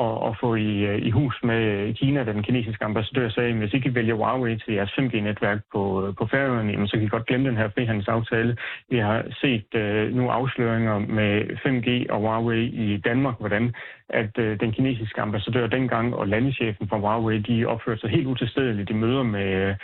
at, 0.00 0.28
at 0.28 0.36
få 0.40 0.54
i, 0.54 0.72
øh, 0.90 0.98
i 1.08 1.10
hus 1.10 1.40
med 1.42 1.62
øh, 1.62 1.94
Kina, 1.94 2.24
da 2.24 2.32
den 2.32 2.42
kinesiske 2.42 2.84
ambassadør 2.84 3.28
sagde, 3.28 3.50
at 3.50 3.56
hvis 3.56 3.72
I 3.72 3.76
ikke 3.76 3.94
vælger 3.94 4.14
Huawei 4.14 4.58
til 4.58 4.74
jeres 4.74 4.90
5G-netværk 4.98 5.60
på, 5.72 6.06
øh, 6.06 6.14
på 6.18 6.26
Færøerne, 6.26 6.88
så 6.88 6.96
kan 6.96 7.06
I 7.06 7.08
godt 7.08 7.26
glemme 7.26 7.48
den 7.48 7.56
her 7.56 7.68
frihandelsaftale. 7.68 8.56
Vi 8.90 8.98
har 8.98 9.24
set 9.40 9.66
uh, 9.74 10.16
nu 10.16 10.28
afsløringer 10.28 10.98
med 10.98 11.34
5G 11.64 12.12
og 12.12 12.20
Huawei 12.20 12.64
i 12.66 12.96
Danmark, 12.96 13.34
hvordan 13.38 13.74
at 14.08 14.38
uh, 14.38 14.44
den 14.44 14.72
kinesiske 14.72 15.20
ambassadør 15.20 15.66
dengang 15.66 16.14
og 16.14 16.28
landechefen 16.28 16.88
for 16.88 16.96
Huawei, 16.96 17.38
de 17.38 17.66
opførte 17.66 18.00
sig 18.00 18.10
helt 18.10 18.26
utilstedeligt 18.26 18.90
i 18.90 18.92
møder 18.92 19.22
med, 19.22 19.74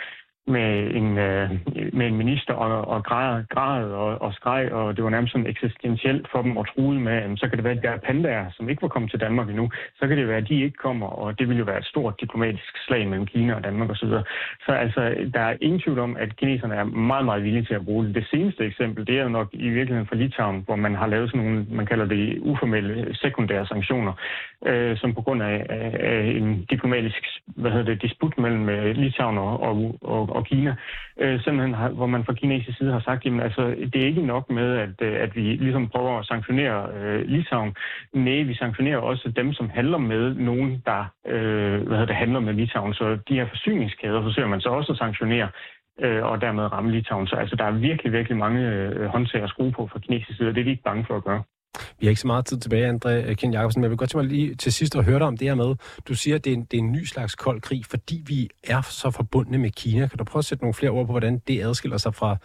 med 0.47 0.95
en, 0.95 1.17
øh, 1.17 1.49
med 1.93 2.07
en 2.07 2.17
minister 2.17 2.53
og, 2.53 2.87
og 2.87 3.03
græd, 3.03 3.43
græd 3.49 3.83
og, 3.83 4.21
og 4.21 4.33
skreg, 4.33 4.71
og 4.71 4.95
det 4.95 5.03
var 5.03 5.09
nærmest 5.09 5.31
sådan 5.31 5.47
eksistentielt 5.47 6.27
for 6.31 6.41
dem 6.41 6.57
at 6.57 6.65
true 6.75 6.99
med, 6.99 7.13
at 7.13 7.39
så 7.39 7.47
kan 7.47 7.57
det 7.57 7.63
være, 7.63 7.77
at 7.77 7.83
der 7.83 7.89
er 7.89 7.97
pandaer, 7.97 8.45
som 8.51 8.69
ikke 8.69 8.81
var 8.81 8.87
kommet 8.87 9.11
til 9.11 9.19
Danmark 9.19 9.49
endnu, 9.49 9.69
så 9.99 10.07
kan 10.07 10.17
det 10.17 10.27
være, 10.27 10.37
at 10.37 10.49
de 10.49 10.63
ikke 10.63 10.77
kommer, 10.77 11.07
og 11.07 11.39
det 11.39 11.47
ville 11.47 11.59
jo 11.59 11.65
være 11.65 11.77
et 11.79 11.85
stort 11.85 12.21
diplomatisk 12.21 12.73
slag 12.85 13.07
mellem 13.07 13.25
Kina 13.25 13.53
og 13.53 13.63
Danmark 13.63 13.89
osv. 13.89 14.09
Så, 14.09 14.23
så 14.65 14.71
altså, 14.71 15.01
der 15.33 15.39
er 15.39 15.57
ingen 15.61 15.81
tvivl 15.81 15.99
om, 15.99 16.17
at 16.17 16.35
kineserne 16.35 16.75
er 16.75 16.83
meget, 16.83 17.25
meget 17.25 17.43
villige 17.43 17.65
til 17.65 17.73
at 17.73 17.85
bruge 17.85 18.05
det. 18.05 18.15
Det 18.15 18.27
seneste 18.31 18.65
eksempel, 18.65 19.07
det 19.07 19.19
er 19.19 19.23
jo 19.23 19.29
nok 19.29 19.49
i 19.53 19.69
virkeligheden 19.69 20.07
fra 20.07 20.15
Litauen, 20.15 20.63
hvor 20.65 20.75
man 20.75 20.95
har 20.95 21.07
lavet 21.07 21.29
sådan 21.29 21.45
nogle, 21.45 21.65
man 21.69 21.85
kalder 21.85 22.05
det 22.05 22.39
uformelle 22.41 23.15
sekundære 23.15 23.65
sanktioner, 23.65 24.13
øh, 24.65 24.97
som 24.97 25.13
på 25.13 25.21
grund 25.21 25.43
af, 25.43 25.65
af, 25.69 25.97
af 25.99 26.21
en 26.39 26.65
diplomatisk 26.69 27.23
hvad 27.45 27.71
hedder 27.71 27.85
det, 27.85 28.01
disput 28.01 28.37
mellem 28.37 28.69
øh, 28.69 28.95
Litauen 28.95 29.37
og, 29.37 29.61
og, 29.61 29.97
og 30.01 30.30
og 30.31 30.45
Kina, 30.45 30.75
øh, 31.19 31.41
simpelthen 31.43 31.73
har, 31.73 31.89
hvor 31.89 32.05
man 32.05 32.25
fra 32.25 32.33
kinesisk 32.33 32.77
side 32.77 32.91
har 32.91 32.99
sagt, 32.99 33.25
at 33.25 33.41
altså, 33.41 33.61
det 33.93 33.95
er 34.01 34.05
ikke 34.05 34.25
nok 34.25 34.49
med, 34.49 34.77
at, 34.77 34.95
øh, 35.01 35.23
at 35.23 35.35
vi 35.35 35.41
ligesom 35.41 35.87
prøver 35.87 36.19
at 36.19 36.25
sanktionere 36.25 36.89
øh, 36.97 37.27
Litauen. 37.27 37.75
Nej, 38.13 38.41
vi 38.41 38.55
sanktionerer 38.55 38.97
også 38.97 39.31
dem, 39.35 39.53
som 39.53 39.69
handler 39.69 39.97
med 39.97 40.33
nogen, 40.33 40.83
der 40.85 41.01
øh, 41.27 41.87
hvad 41.87 41.97
hedder 41.97 42.05
det, 42.05 42.15
handler 42.15 42.39
med 42.39 42.53
Litauen. 42.53 42.93
Så 42.93 43.17
de 43.29 43.33
her 43.33 43.47
forsyningskæder 43.49 44.21
forsøger 44.21 44.47
man 44.47 44.61
så 44.61 44.69
også 44.69 44.91
at 44.91 44.97
sanktionere 44.97 45.49
øh, 45.99 46.23
og 46.23 46.41
dermed 46.41 46.71
ramme 46.71 46.91
Litauen. 46.91 47.27
Så 47.27 47.35
altså, 47.35 47.55
der 47.55 47.65
er 47.65 47.71
virkelig, 47.71 48.11
virkelig 48.11 48.37
mange 48.37 48.61
øh, 48.69 49.05
håndtag 49.05 49.43
at 49.43 49.49
skrue 49.49 49.71
på 49.71 49.87
fra 49.87 49.99
kinesisk 49.99 50.37
side, 50.37 50.49
og 50.49 50.55
det 50.55 50.61
er 50.61 50.65
vi 50.65 50.71
ikke 50.71 50.83
bange 50.83 51.05
for 51.07 51.17
at 51.17 51.23
gøre. 51.23 51.43
Vi 51.99 52.05
har 52.05 52.09
ikke 52.09 52.21
så 52.21 52.27
meget 52.27 52.45
tid 52.45 52.59
tilbage, 52.59 52.89
André 52.89 53.09
øh, 53.09 53.35
Ken 53.35 53.53
Jacobsen, 53.53 53.79
men 53.79 53.83
jeg 53.83 53.89
vil 53.89 53.97
godt 53.97 54.09
tænke 54.09 54.23
mig 54.23 54.33
lige 54.33 54.55
til 54.55 54.73
sidst 54.73 54.95
at 54.95 55.05
høre 55.05 55.19
dig 55.19 55.27
om 55.27 55.37
det 55.37 55.47
her 55.47 55.55
med, 55.55 55.75
du 56.07 56.15
siger, 56.15 56.35
at 56.35 56.45
det 56.45 56.53
er, 56.53 56.57
en, 56.57 56.63
det 56.63 56.77
er 56.77 56.81
en 56.81 56.91
ny 56.91 57.03
slags 57.03 57.35
kold 57.35 57.61
krig, 57.61 57.85
fordi 57.85 58.23
vi 58.25 58.49
er 58.63 58.81
så 58.81 59.11
forbundne 59.11 59.57
med 59.57 59.71
Kina. 59.71 60.07
Kan 60.07 60.17
du 60.17 60.23
prøve 60.23 60.41
at 60.41 60.45
sætte 60.45 60.63
nogle 60.63 60.73
flere 60.73 60.91
ord 60.91 61.05
på, 61.05 61.13
hvordan 61.13 61.41
det 61.47 61.61
adskiller 61.61 61.97
sig 61.97 62.15
fra 62.15 62.37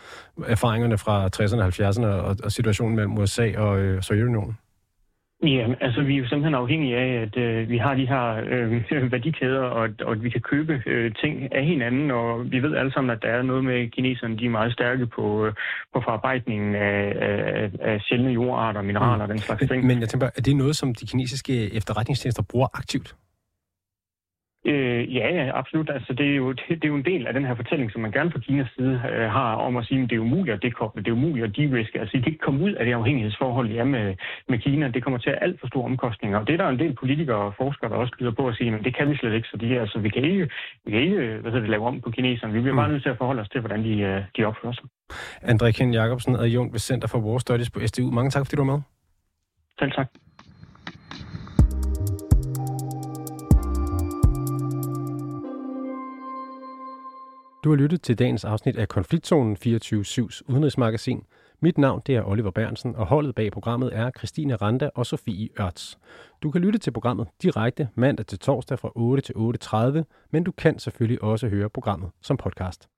erfaringerne 0.47 0.99
fra 0.99 1.27
60'erne 1.37 1.61
og 1.61 1.69
70'erne 1.69 2.07
og, 2.07 2.37
og 2.45 2.53
situationen 2.53 2.97
mellem 2.97 3.19
USA 3.19 3.59
og 3.59 3.79
øh, 3.79 4.03
Sovjetunionen? 4.03 4.57
Ja, 5.43 5.75
altså 5.81 6.03
vi 6.03 6.15
er 6.15 6.19
jo 6.19 6.29
simpelthen 6.29 6.55
afhængige 6.55 6.97
af, 6.97 7.23
at 7.23 7.37
øh, 7.37 7.69
vi 7.69 7.79
har 7.79 7.95
de 7.95 8.07
her 8.07 8.27
øh, 8.51 8.83
værdikæder, 9.13 9.61
og, 9.61 9.89
og 10.03 10.13
at 10.13 10.23
vi 10.23 10.31
kan 10.31 10.41
købe 10.41 10.83
øh, 10.87 11.15
ting 11.15 11.55
af 11.55 11.65
hinanden, 11.65 12.11
og 12.11 12.51
vi 12.53 12.63
ved 12.63 12.77
alle 12.77 12.93
sammen, 12.93 13.11
at 13.11 13.23
der 13.23 13.29
er 13.29 13.43
noget 13.43 13.65
med 13.65 13.91
kineserne, 13.91 14.39
de 14.39 14.47
er 14.47 14.51
meget 14.51 14.73
stærke 14.73 15.07
på, 15.07 15.47
øh, 15.47 15.53
på 15.95 16.01
forarbejdningen 16.05 16.75
af, 16.75 17.17
af, 17.21 17.71
af 17.81 18.01
sjældne 18.01 18.31
jordarter, 18.31 18.83
mineraler 18.83 19.23
og 19.23 19.29
den 19.29 19.39
slags 19.39 19.63
ting. 19.69 19.87
Men 19.87 20.01
jeg 20.01 20.09
tænker, 20.09 20.27
er 20.37 20.43
det 20.43 20.57
noget, 20.57 20.77
som 20.77 20.95
de 20.95 21.07
kinesiske 21.07 21.75
efterretningstjenester 21.75 22.43
bruger 22.51 22.69
aktivt? 22.75 23.15
Øh, 24.71 25.15
ja, 25.17 25.27
ja, 25.39 25.59
absolut. 25.59 25.91
Altså, 25.91 26.13
det, 26.13 26.27
er 26.33 26.37
jo, 26.37 26.53
det, 26.53 26.69
det 26.69 26.85
er 26.85 26.89
jo 26.89 27.01
en 27.03 27.05
del 27.05 27.27
af 27.27 27.35
den 27.35 27.45
her 27.45 27.55
fortælling, 27.55 27.93
som 27.93 28.01
man 28.01 28.13
gerne 28.13 28.31
fra 28.31 28.39
Kinas 28.39 28.69
side 28.77 28.95
øh, 29.13 29.31
har 29.31 29.55
om 29.55 29.77
at 29.77 29.85
sige, 29.87 30.03
at 30.03 30.11
det 30.11 30.17
er 30.17 30.21
umuligt 30.21 30.55
at 30.55 30.63
dekoble, 30.63 31.03
det 31.05 31.11
er 31.11 31.19
umuligt 31.21 31.47
at 31.47 31.57
de-riske. 31.57 32.01
Altså, 32.01 32.17
de 32.17 32.23
kan 32.23 32.33
ikke 32.33 32.45
komme 32.47 32.65
ud 32.65 32.73
af 32.73 32.85
det 32.85 32.93
afhængighedsforhold, 32.93 33.77
er 33.77 33.85
med, 33.85 34.15
med 34.49 34.59
Kina. 34.59 34.89
Det 34.89 35.03
kommer 35.03 35.19
til 35.19 35.31
at 35.31 35.39
alt 35.41 35.61
for 35.61 35.67
store 35.67 35.85
omkostninger. 35.85 36.39
Og 36.39 36.47
det 36.47 36.53
er 36.53 36.57
der 36.57 36.69
en 36.69 36.79
del 36.79 36.95
politikere 36.95 37.37
og 37.37 37.55
forskere, 37.57 37.91
der 37.91 37.97
også 37.97 38.15
byder 38.19 38.31
på 38.31 38.49
at 38.49 38.55
sige, 38.57 38.75
at 38.75 38.85
det 38.85 38.97
kan 38.97 39.11
vi 39.11 39.17
slet 39.17 39.35
ikke. 39.35 39.49
Så 39.49 39.57
de, 39.57 39.81
altså, 39.81 39.99
vi 39.99 40.09
kan 40.09 40.25
ikke, 40.25 40.49
vi 40.85 40.91
kan 40.91 41.01
ikke 41.01 41.17
hvad 41.17 41.51
hedder 41.53 41.61
det, 41.61 41.71
lave 41.71 41.87
om 41.87 42.01
på 42.01 42.11
kineserne. 42.11 42.53
Vi 42.53 42.61
bliver 42.61 42.73
mm. 42.73 42.83
bare 42.83 42.89
nødt 42.89 43.03
til 43.03 43.11
at 43.11 43.19
forholde 43.19 43.41
os 43.43 43.49
til, 43.49 43.61
hvordan 43.61 43.85
de, 43.85 43.95
øh, 44.01 44.23
de 44.37 44.45
opfører 44.45 44.73
sig. 44.73 44.85
André 45.53 45.71
Ken 45.71 45.95
Jacobsen, 45.95 46.37
adjunkt 46.37 46.73
ved 46.73 46.81
Center 46.81 47.09
for 47.09 47.19
War 47.19 47.39
Studies 47.39 47.71
på 47.71 47.81
SDU. 47.87 48.11
Mange 48.11 48.31
tak, 48.31 48.47
fordi 48.47 48.57
du 48.57 48.65
var 48.65 48.73
med. 48.73 48.81
Selv 49.79 49.93
tak. 49.93 50.26
Du 57.67 57.71
har 57.71 57.77
lyttet 57.77 58.03
til 58.03 58.19
dagens 58.19 58.45
afsnit 58.45 58.77
af 58.77 58.89
Konfliktzonen 58.89 59.57
24-7's 59.67 60.41
udenrigsmagasin. 60.49 61.23
Mit 61.61 61.79
navn 61.79 62.03
det 62.07 62.17
er 62.17 62.25
Oliver 62.25 62.51
Bernsen, 62.51 62.97
og 62.97 63.07
holdet 63.07 63.35
bag 63.35 63.53
programmet 63.53 63.97
er 63.97 64.11
Christine 64.19 64.57
Randa 64.57 64.91
og 64.95 65.07
Sofie 65.07 65.49
Ørts. 65.61 65.99
Du 66.43 66.51
kan 66.51 66.61
lytte 66.61 66.79
til 66.79 66.91
programmet 66.91 67.29
direkte 67.43 67.89
mandag 67.95 68.27
til 68.27 68.39
torsdag 68.39 68.79
fra 68.79 68.93
8 68.95 69.23
til 69.23 69.33
8.30, 69.33 70.03
men 70.31 70.45
du 70.45 70.53
kan 70.53 70.79
selvfølgelig 70.79 71.23
også 71.23 71.49
høre 71.49 71.71
programmet 71.71 72.11
som 72.23 72.37
podcast. 72.37 72.89